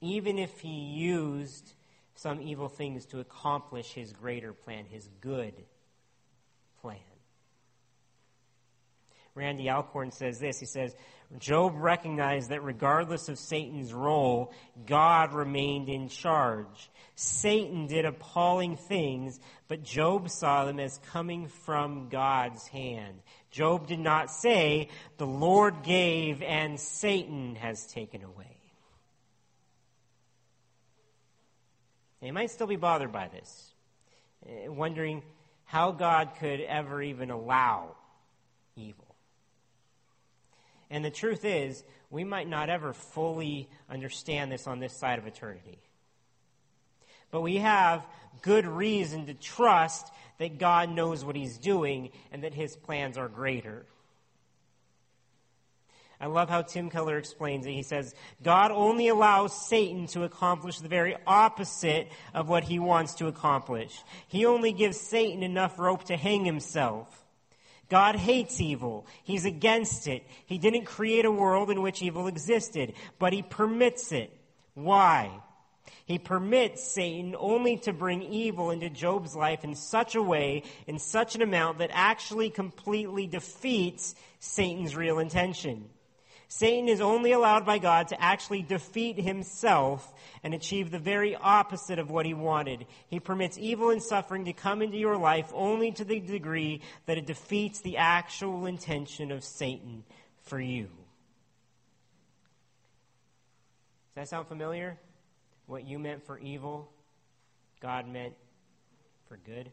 [0.00, 1.74] even if he used
[2.14, 5.54] some evil things to accomplish his greater plan, his good
[6.80, 6.96] plan.
[9.34, 10.60] Randy Alcorn says this.
[10.60, 10.94] He says,
[11.38, 14.52] Job recognized that regardless of Satan's role,
[14.86, 16.90] God remained in charge.
[17.16, 23.20] Satan did appalling things, but Job saw them as coming from God's hand.
[23.50, 28.58] Job did not say, The Lord gave and Satan has taken away.
[32.20, 33.74] They might still be bothered by this,
[34.46, 35.22] eh, wondering
[35.64, 37.96] how God could ever even allow
[38.76, 39.13] evil.
[40.90, 45.26] And the truth is, we might not ever fully understand this on this side of
[45.26, 45.78] eternity.
[47.30, 48.06] But we have
[48.42, 50.08] good reason to trust
[50.38, 53.86] that God knows what He's doing and that His plans are greater.
[56.20, 57.72] I love how Tim Keller explains it.
[57.72, 63.14] He says, God only allows Satan to accomplish the very opposite of what he wants
[63.14, 64.02] to accomplish.
[64.28, 67.23] He only gives Satan enough rope to hang himself.
[67.94, 69.06] God hates evil.
[69.22, 70.24] He's against it.
[70.46, 74.36] He didn't create a world in which evil existed, but he permits it.
[74.74, 75.30] Why?
[76.04, 80.98] He permits Satan only to bring evil into Job's life in such a way, in
[80.98, 85.88] such an amount, that actually completely defeats Satan's real intention.
[86.48, 91.98] Satan is only allowed by God to actually defeat himself and achieve the very opposite
[91.98, 92.86] of what he wanted.
[93.08, 97.18] He permits evil and suffering to come into your life only to the degree that
[97.18, 100.04] it defeats the actual intention of Satan
[100.42, 100.88] for you.
[104.14, 104.96] Does that sound familiar?
[105.66, 106.90] What you meant for evil,
[107.80, 108.34] God meant
[109.28, 109.72] for good?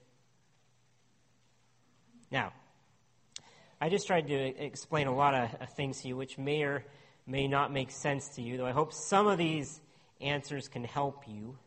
[2.32, 2.54] Now,
[3.84, 6.86] I just tried to explain a lot of things to you which may or
[7.26, 9.82] may not make sense to you, though I hope some of these
[10.22, 11.58] answers can help you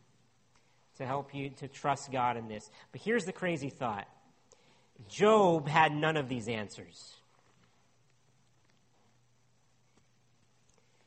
[0.97, 2.71] to help you to trust God in this.
[2.93, 4.07] But here's the crazy thought
[5.09, 7.15] Job had none of these answers.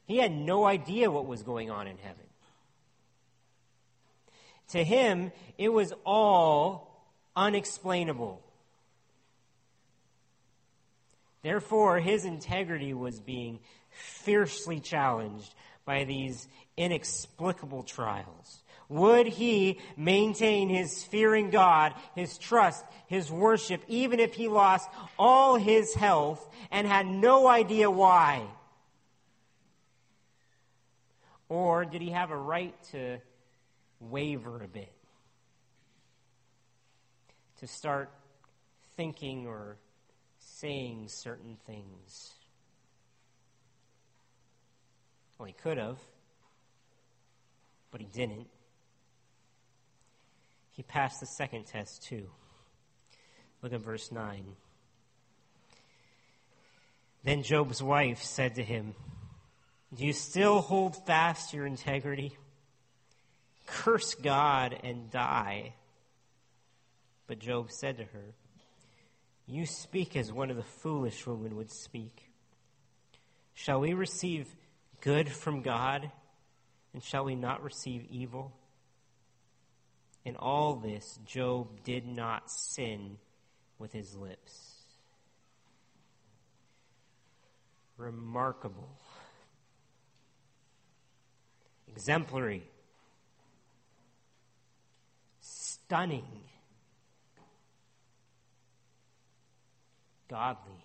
[0.04, 2.24] He had no idea what was going on in heaven.
[4.72, 8.42] To him, it was all unexplainable.
[11.48, 15.54] Therefore, his integrity was being fiercely challenged
[15.86, 16.46] by these
[16.76, 18.62] inexplicable trials.
[18.90, 24.90] Would he maintain his fear in God, his trust, his worship, even if he lost
[25.18, 28.46] all his health and had no idea why?
[31.48, 33.20] Or did he have a right to
[34.00, 34.92] waver a bit?
[37.60, 38.10] To start
[38.98, 39.78] thinking or
[40.60, 42.32] saying certain things.
[45.38, 45.98] Well, he could have,
[47.92, 48.48] but he didn't.
[50.72, 52.28] He passed the second test too.
[53.62, 54.44] Look at verse 9.
[57.24, 58.94] Then Job's wife said to him,
[59.94, 62.36] Do you still hold fast your integrity?
[63.66, 65.74] Curse God and die.
[67.26, 68.34] But Job said to her,
[69.50, 72.30] You speak as one of the foolish women would speak.
[73.54, 74.46] Shall we receive
[75.00, 76.12] good from God,
[76.92, 78.52] and shall we not receive evil?
[80.26, 83.16] In all this, Job did not sin
[83.78, 84.74] with his lips.
[87.96, 88.90] Remarkable.
[91.88, 92.64] Exemplary.
[95.40, 96.26] Stunning.
[100.28, 100.84] Godly.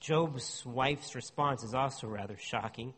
[0.00, 2.94] Job's wife's response is also rather shocking.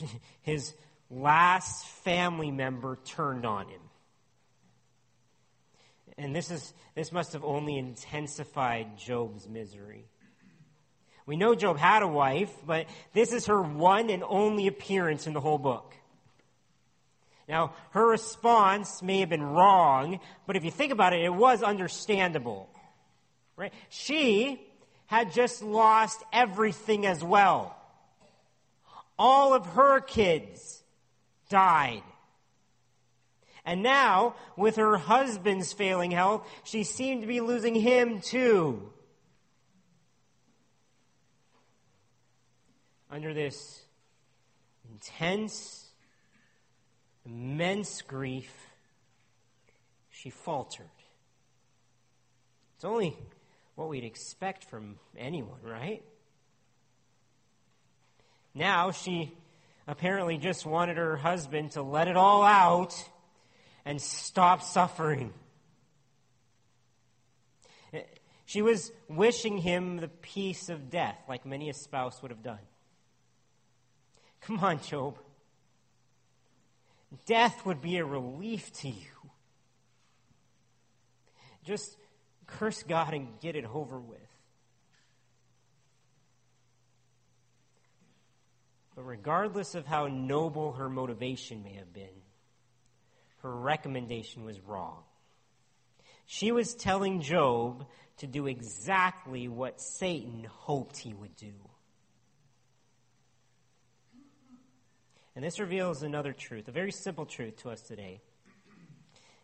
[0.42, 0.74] His
[1.10, 3.80] last family member turned on him.
[6.16, 10.04] And this, is, this must have only intensified Job's misery.
[11.26, 15.32] We know Job had a wife, but this is her one and only appearance in
[15.32, 15.94] the whole book.
[17.48, 21.62] Now, her response may have been wrong, but if you think about it, it was
[21.62, 22.68] understandable.
[23.56, 23.72] Right?
[23.90, 24.60] She
[25.06, 27.76] had just lost everything as well.
[29.18, 30.82] All of her kids
[31.48, 32.02] died.
[33.64, 38.90] And now, with her husband's failing health, she seemed to be losing him too.
[43.10, 43.82] Under this
[44.90, 45.83] intense,
[47.26, 48.52] immense grief,
[50.10, 50.86] she faltered.
[52.76, 53.16] It's only
[53.74, 56.02] what we'd expect from anyone, right?
[58.54, 59.32] Now she
[59.86, 62.94] apparently just wanted her husband to let it all out
[63.84, 65.32] and stop suffering.
[68.46, 72.60] She was wishing him the peace of death, like many a spouse would have done.
[74.42, 75.18] Come on, Job.
[77.26, 79.30] Death would be a relief to you.
[81.64, 81.96] Just
[82.46, 84.20] curse God and get it over with.
[88.94, 92.22] But regardless of how noble her motivation may have been,
[93.42, 95.02] her recommendation was wrong.
[96.26, 97.86] She was telling Job
[98.18, 101.52] to do exactly what Satan hoped he would do.
[105.36, 108.20] And this reveals another truth, a very simple truth to us today.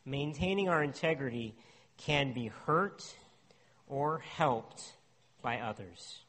[0.05, 1.55] Maintaining our integrity
[1.97, 3.05] can be hurt
[3.89, 4.83] or helped
[5.43, 6.21] by others.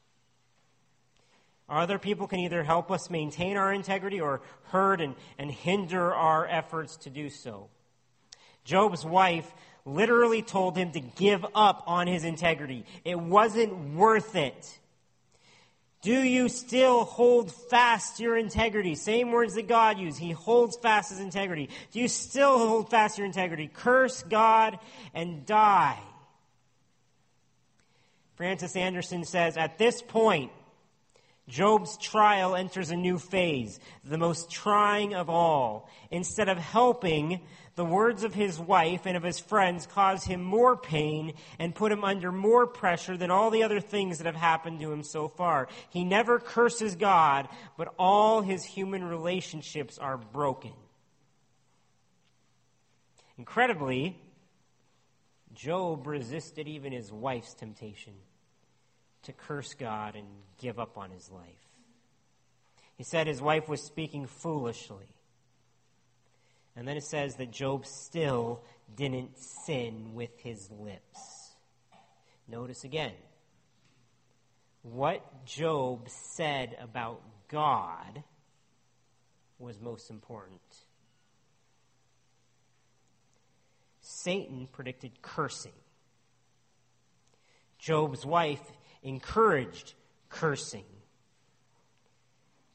[1.68, 6.46] Other people can either help us maintain our integrity or hurt and, and hinder our
[6.46, 7.68] efforts to do so.
[8.64, 9.50] Job's wife
[9.84, 12.84] literally told him to give up on his integrity.
[13.04, 14.78] It wasn't worth it.
[16.02, 18.96] Do you still hold fast your integrity?
[18.96, 20.18] Same words that God used.
[20.18, 21.68] He holds fast his integrity.
[21.92, 23.70] Do you still hold fast your integrity?
[23.72, 24.80] Curse God
[25.14, 26.00] and die.
[28.34, 30.50] Francis Andersen says, at this point,
[31.48, 35.88] Job's trial enters a new phase, the most trying of all.
[36.10, 37.40] Instead of helping,
[37.74, 41.90] the words of his wife and of his friends cause him more pain and put
[41.90, 45.28] him under more pressure than all the other things that have happened to him so
[45.28, 45.68] far.
[45.88, 47.48] He never curses God,
[47.78, 50.72] but all his human relationships are broken.
[53.38, 54.20] Incredibly,
[55.54, 58.14] Job resisted even his wife's temptation
[59.22, 60.26] to curse God and
[60.58, 61.48] give up on his life.
[62.96, 65.06] He said his wife was speaking foolishly.
[66.74, 68.62] And then it says that Job still
[68.96, 71.52] didn't sin with his lips.
[72.48, 73.12] Notice again.
[74.82, 78.24] What Job said about God
[79.58, 80.60] was most important.
[84.00, 85.72] Satan predicted cursing.
[87.78, 88.62] Job's wife
[89.02, 89.94] encouraged
[90.28, 90.84] cursing.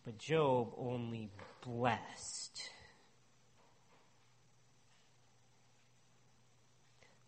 [0.06, 1.30] But Job only
[1.62, 2.70] blessed.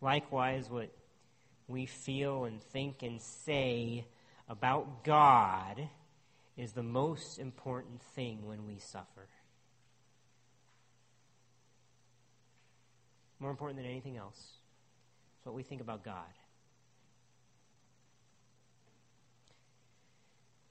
[0.02, 0.89] Likewise, what
[1.68, 4.06] we feel and think and say
[4.47, 5.89] about God
[6.58, 9.28] is the most important thing when we suffer.
[13.39, 14.38] More important than anything else.
[15.38, 16.34] It's what we think about God.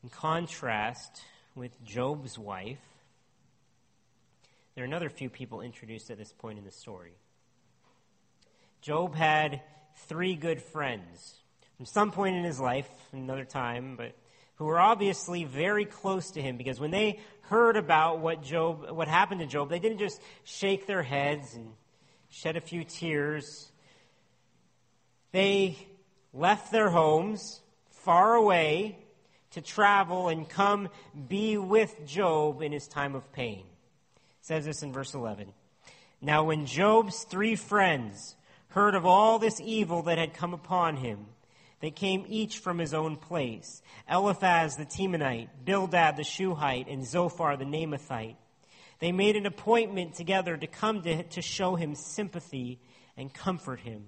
[0.03, 1.23] In contrast
[1.55, 2.79] with Job's wife,
[4.75, 7.15] there are another few people introduced at this point in the story.
[8.81, 9.61] Job had
[10.07, 11.39] three good friends
[11.79, 14.13] from some point in his life, another time, but
[14.57, 19.07] who were obviously very close to him because when they heard about what Job, what
[19.07, 21.71] happened to Job, they didn't just shake their heads and
[22.31, 23.71] shed a few tears.
[25.31, 25.79] They
[26.33, 27.61] left their homes
[27.91, 28.99] far away
[29.53, 30.89] to travel and come
[31.29, 33.61] be with Job in his time of pain.
[34.17, 35.53] It says this in verse 11.
[36.21, 38.35] Now, when Job's three friends
[38.69, 41.27] heard of all this evil that had come upon him,
[41.81, 47.57] they came each from his own place Eliphaz the Temanite, Bildad the Shuhite, and Zophar
[47.57, 48.37] the Naamathite.
[48.99, 52.81] They made an appointment together to come to, to show him sympathy
[53.17, 54.07] and comfort him.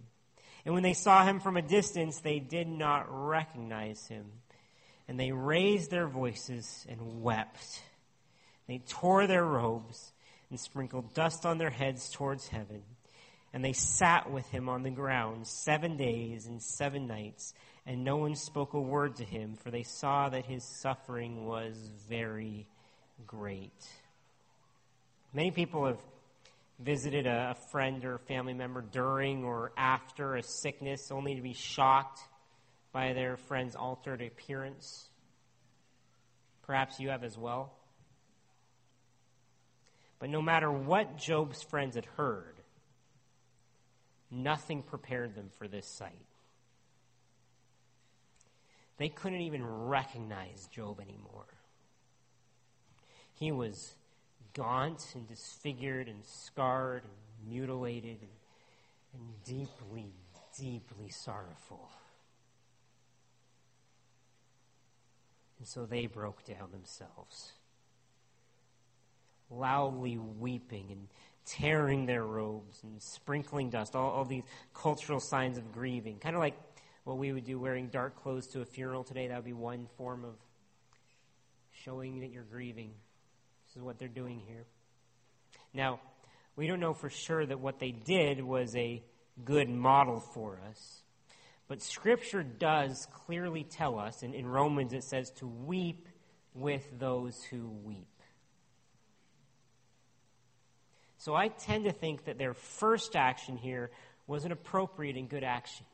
[0.64, 4.26] And when they saw him from a distance, they did not recognize him.
[5.08, 7.82] And they raised their voices and wept.
[8.66, 10.12] They tore their robes
[10.50, 12.82] and sprinkled dust on their heads towards heaven.
[13.52, 17.52] And they sat with him on the ground seven days and seven nights,
[17.84, 21.76] and no one spoke a word to him, for they saw that his suffering was
[22.08, 22.68] very
[23.26, 23.72] great.
[25.32, 26.00] Many people have
[26.78, 32.20] visited a, friend or family member during or after a sickness only to be shocked
[32.92, 35.08] by their friend's altered appearance.
[36.62, 37.72] Perhaps you have as well.
[40.18, 42.59] But no matter what Job's friends had heard,
[44.30, 46.26] nothing prepared them for this sight.
[48.98, 51.46] They couldn't even recognize Job anymore.
[53.32, 53.94] He was
[54.52, 58.30] gaunt and disfigured and scarred and mutilated and,
[59.14, 60.12] and deeply,
[60.58, 61.88] deeply sorrowful.
[65.58, 67.52] And so they broke down themselves,
[69.50, 71.08] loudly weeping and
[71.46, 76.18] tearing their robes and sprinkling dust, all, all these cultural signs of grieving.
[76.18, 76.56] Kind of like
[77.04, 79.28] what we would do wearing dark clothes to a funeral today.
[79.28, 80.34] That would be one form of
[81.84, 82.92] showing that you're grieving.
[83.66, 84.64] This is what they're doing here.
[85.72, 86.00] Now,
[86.56, 89.02] we don't know for sure that what they did was a
[89.44, 91.02] good model for us.
[91.68, 96.08] But Scripture does clearly tell us, and in Romans it says to weep
[96.52, 98.09] with those who weep.
[101.20, 103.90] So I tend to think that their first action here
[104.26, 105.84] was an appropriate and good action.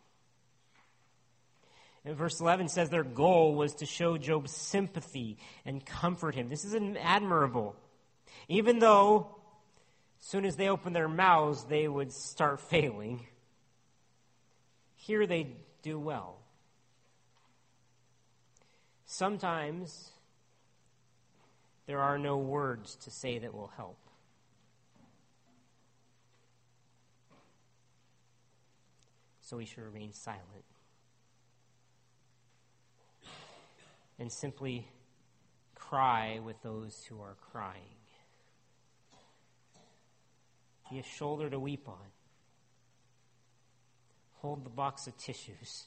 [2.05, 6.49] And verse 11 says their goal was to show Job sympathy and comfort him.
[6.49, 7.75] This is admirable.
[8.49, 9.35] Even though,
[10.21, 13.27] as soon as they opened their mouths, they would start failing,
[14.95, 15.49] here they
[15.83, 16.39] do well.
[19.07, 20.13] Sometimes
[21.87, 23.99] there are no words to say that will help.
[29.47, 30.65] So we should remain silent.
[34.19, 34.89] and simply
[35.75, 37.83] cry with those who are crying.
[40.91, 42.11] Be a shoulder to weep on.
[44.37, 45.87] Hold the box of tissues.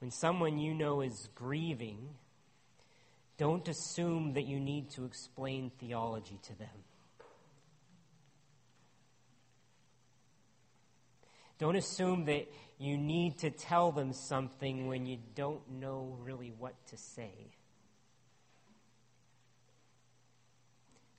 [0.00, 2.08] When someone you know is grieving,
[3.38, 6.68] don't assume that you need to explain theology to them.
[11.58, 12.46] Don't assume that
[12.78, 17.32] you need to tell them something when you don't know really what to say.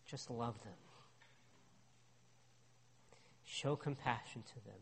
[0.07, 0.73] Just love them.
[3.45, 4.81] Show compassion to them.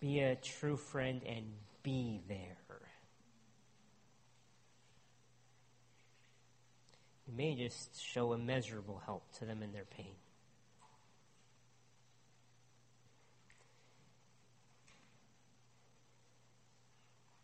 [0.00, 1.46] Be a true friend and
[1.82, 2.58] be there.
[7.28, 10.14] You may just show immeasurable help to them in their pain.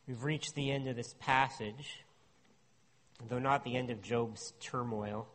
[0.06, 2.00] We've reached the end of this passage,
[3.28, 5.26] though not the end of Job's turmoil.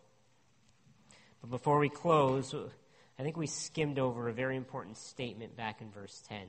[1.42, 2.54] But before we close,
[3.18, 6.42] I think we skimmed over a very important statement back in verse 10,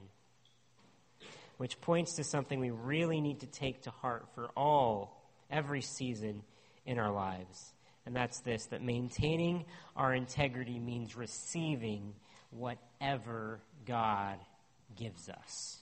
[1.56, 6.42] which points to something we really need to take to heart for all, every season
[6.84, 7.72] in our lives.
[8.04, 9.64] And that's this that maintaining
[9.96, 12.14] our integrity means receiving
[12.50, 14.38] whatever God
[14.96, 15.79] gives us.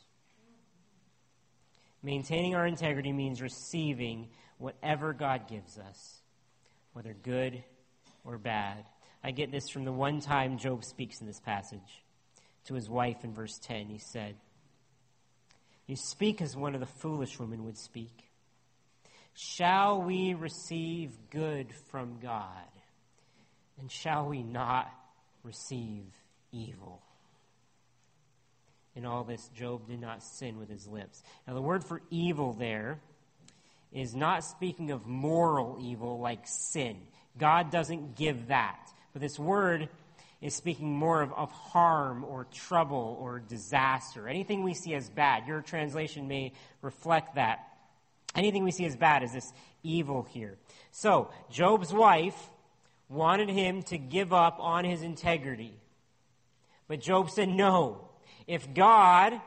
[2.02, 4.28] Maintaining our integrity means receiving
[4.58, 6.20] whatever God gives us,
[6.92, 7.62] whether good
[8.24, 8.84] or bad.
[9.22, 12.04] I get this from the one time Job speaks in this passage
[12.66, 13.88] to his wife in verse 10.
[13.88, 14.36] He said,
[15.86, 18.24] You speak as one of the foolish women would speak.
[19.34, 22.68] Shall we receive good from God?
[23.80, 24.88] And shall we not
[25.42, 26.04] receive
[26.52, 27.02] evil?
[28.98, 31.22] In all this, Job did not sin with his lips.
[31.46, 32.98] Now, the word for evil there
[33.92, 36.96] is not speaking of moral evil like sin.
[37.38, 38.90] God doesn't give that.
[39.12, 39.88] But this word
[40.42, 44.28] is speaking more of, of harm or trouble or disaster.
[44.28, 45.46] Anything we see as bad.
[45.46, 47.68] Your translation may reflect that.
[48.34, 49.52] Anything we see as bad is this
[49.84, 50.58] evil here.
[50.90, 52.50] So, Job's wife
[53.08, 55.74] wanted him to give up on his integrity.
[56.88, 58.07] But Job said, no.
[58.48, 59.40] If God,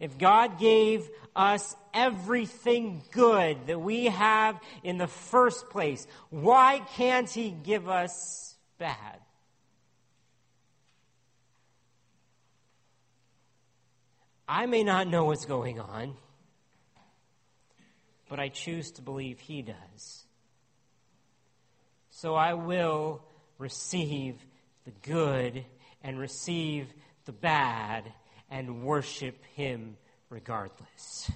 [0.00, 7.30] if God gave us everything good that we have in the first place, why can't
[7.30, 9.20] he give us bad?
[14.48, 16.14] I may not know what's going on,
[18.28, 20.24] but I choose to believe He does.
[22.10, 23.22] So I will
[23.56, 24.34] receive
[24.84, 25.64] the good
[26.02, 26.92] and receive
[27.24, 28.12] the bad
[28.52, 29.96] and worship Him
[30.30, 31.28] regardless.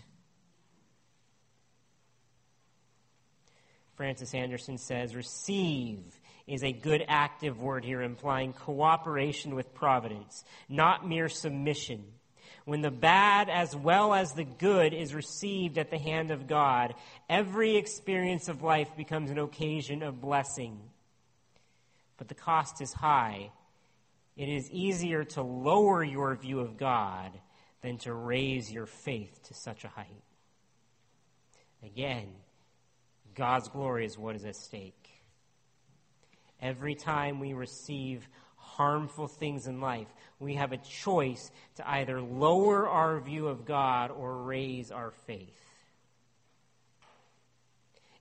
[3.96, 5.98] Francis Andersen says, receive
[6.46, 12.04] is a good active word here, implying cooperation with providence, not mere submission
[12.66, 16.94] when the bad as well as the good is received at the hand of God,
[17.30, 20.80] every experience of life becomes an occasion of blessing.
[22.18, 23.52] But the cost is high.
[24.36, 27.32] It is easier to lower your view of God
[27.82, 30.22] than to raise your faith to such a height.
[31.82, 32.28] Again,
[33.34, 35.08] God's glory is what is at stake.
[36.60, 40.08] Every time we receive harmful things in life,
[40.38, 45.60] we have a choice to either lower our view of God or raise our faith.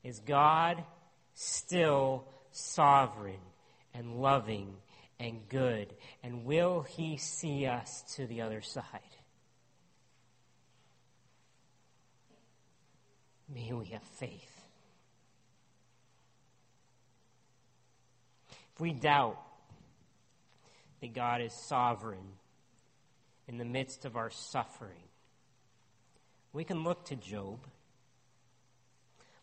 [0.03, 0.83] Is God
[1.33, 3.41] still sovereign
[3.93, 4.75] and loving
[5.19, 5.93] and good?
[6.23, 8.83] And will He see us to the other side?
[13.53, 14.51] May we have faith.
[18.73, 19.37] If we doubt,
[21.05, 22.33] that God is sovereign
[23.47, 25.03] in the midst of our suffering.
[26.51, 27.59] We can look to Job,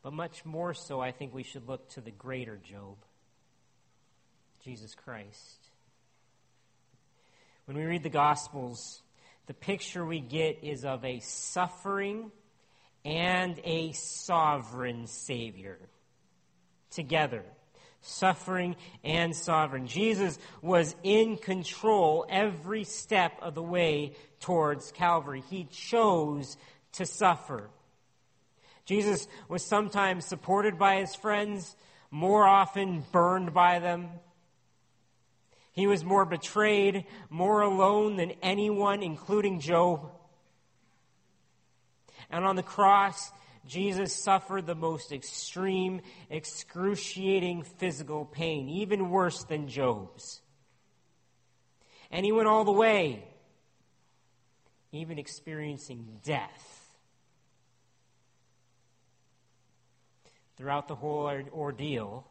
[0.03, 2.97] but much more so, I think we should look to the greater Job,
[4.65, 5.62] Jesus Christ.
[7.65, 9.03] When we read the Gospels,
[9.47, 12.31] the picture we get is of a suffering
[13.05, 15.79] and a sovereign Savior
[16.91, 17.45] together
[18.03, 19.87] suffering and sovereign.
[19.87, 25.43] Jesus was in control every step of the way towards Calvary.
[25.49, 26.57] He chose
[26.93, 27.71] to suffer.
[28.85, 31.77] Jesus was sometimes supported by his friends,
[32.11, 34.09] more often burned by them.
[35.73, 40.11] He was more betrayed, more alone than anyone, including Job.
[42.31, 43.33] And on the cross,
[43.67, 50.43] Jesus suffered the most extreme, excruciating physical pain, even worse than Job's.
[52.11, 53.25] And he went all the way,
[54.93, 56.69] even experiencing death.
[60.59, 62.27] Throughout the whole ordeal,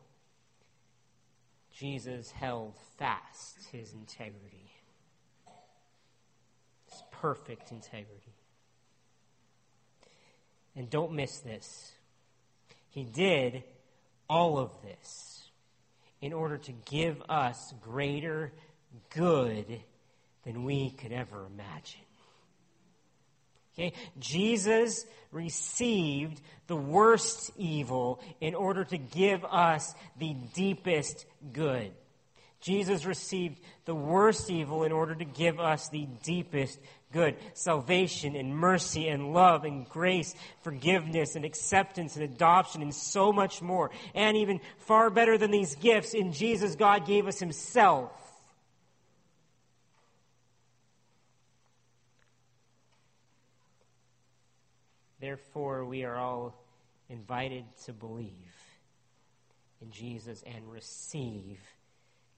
[1.81, 4.71] Jesus held fast his integrity,
[6.85, 8.35] his perfect integrity.
[10.75, 11.91] And don't miss this.
[12.91, 13.63] He did
[14.29, 15.49] all of this
[16.21, 18.53] in order to give us greater
[19.15, 19.81] good
[20.43, 22.10] than we could ever imagine.
[23.73, 23.93] Okay?
[24.19, 31.91] Jesus received the worst evil in order to give us the deepest good.
[32.61, 36.79] Jesus received the worst evil in order to give us the deepest
[37.11, 37.35] good.
[37.53, 43.61] Salvation and mercy and love and grace, forgiveness and acceptance and adoption and so much
[43.61, 43.89] more.
[44.13, 48.11] And even far better than these gifts, in Jesus, God gave us Himself.
[55.21, 56.55] Therefore, we are all
[57.07, 58.55] invited to believe
[59.81, 61.59] in Jesus and receive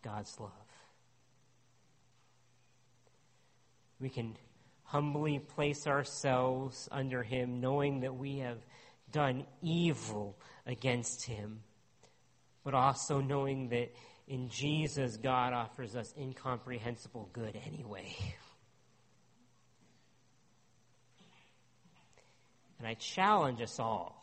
[0.03, 0.51] God's love.
[4.01, 4.35] We can
[4.83, 8.57] humbly place ourselves under Him, knowing that we have
[9.11, 10.35] done evil
[10.67, 11.61] against Him,
[12.65, 13.95] but also knowing that
[14.27, 18.13] in Jesus, God offers us incomprehensible good anyway.
[22.83, 24.21] And I challenge us all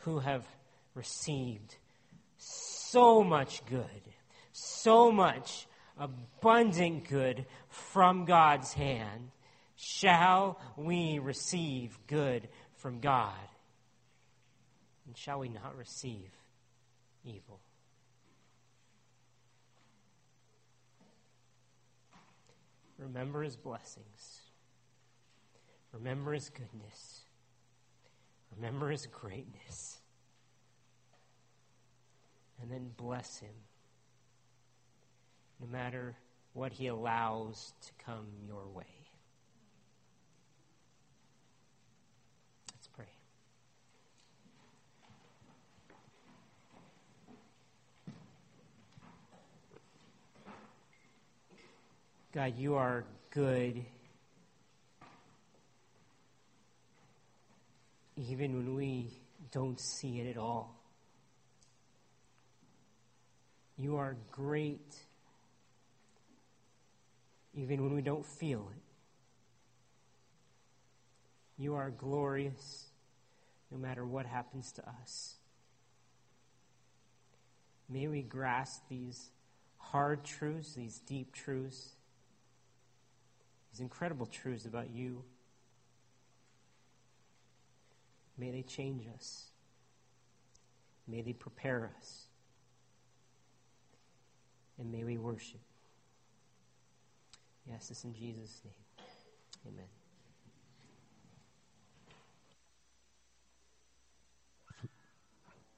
[0.00, 0.46] who have
[0.94, 1.74] received
[2.36, 4.02] so much good,
[4.52, 5.66] so much
[5.98, 9.30] abundant good from God's hand,
[9.74, 13.32] shall we receive good from God?
[15.06, 16.28] And shall we not receive
[17.24, 17.58] evil?
[22.98, 24.49] Remember his blessings.
[25.92, 27.20] Remember his goodness.
[28.56, 29.98] Remember his greatness.
[32.60, 33.54] And then bless him
[35.60, 36.16] no matter
[36.52, 38.84] what he allows to come your way.
[42.74, 43.04] Let's pray.
[52.32, 53.84] God, you are good.
[58.16, 59.10] Even when we
[59.50, 60.76] don't see it at all.
[63.76, 64.94] You are great
[67.54, 68.82] even when we don't feel it.
[71.56, 72.86] You are glorious
[73.70, 75.34] no matter what happens to us.
[77.88, 79.30] May we grasp these
[79.76, 81.90] hard truths, these deep truths,
[83.72, 85.24] these incredible truths about you.
[88.40, 89.50] May they change us.
[91.06, 92.24] May they prepare us.
[94.78, 95.60] And may we worship.
[97.68, 98.72] Yes, this in Jesus' name.
[99.68, 99.84] Amen.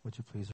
[0.05, 0.51] Would you please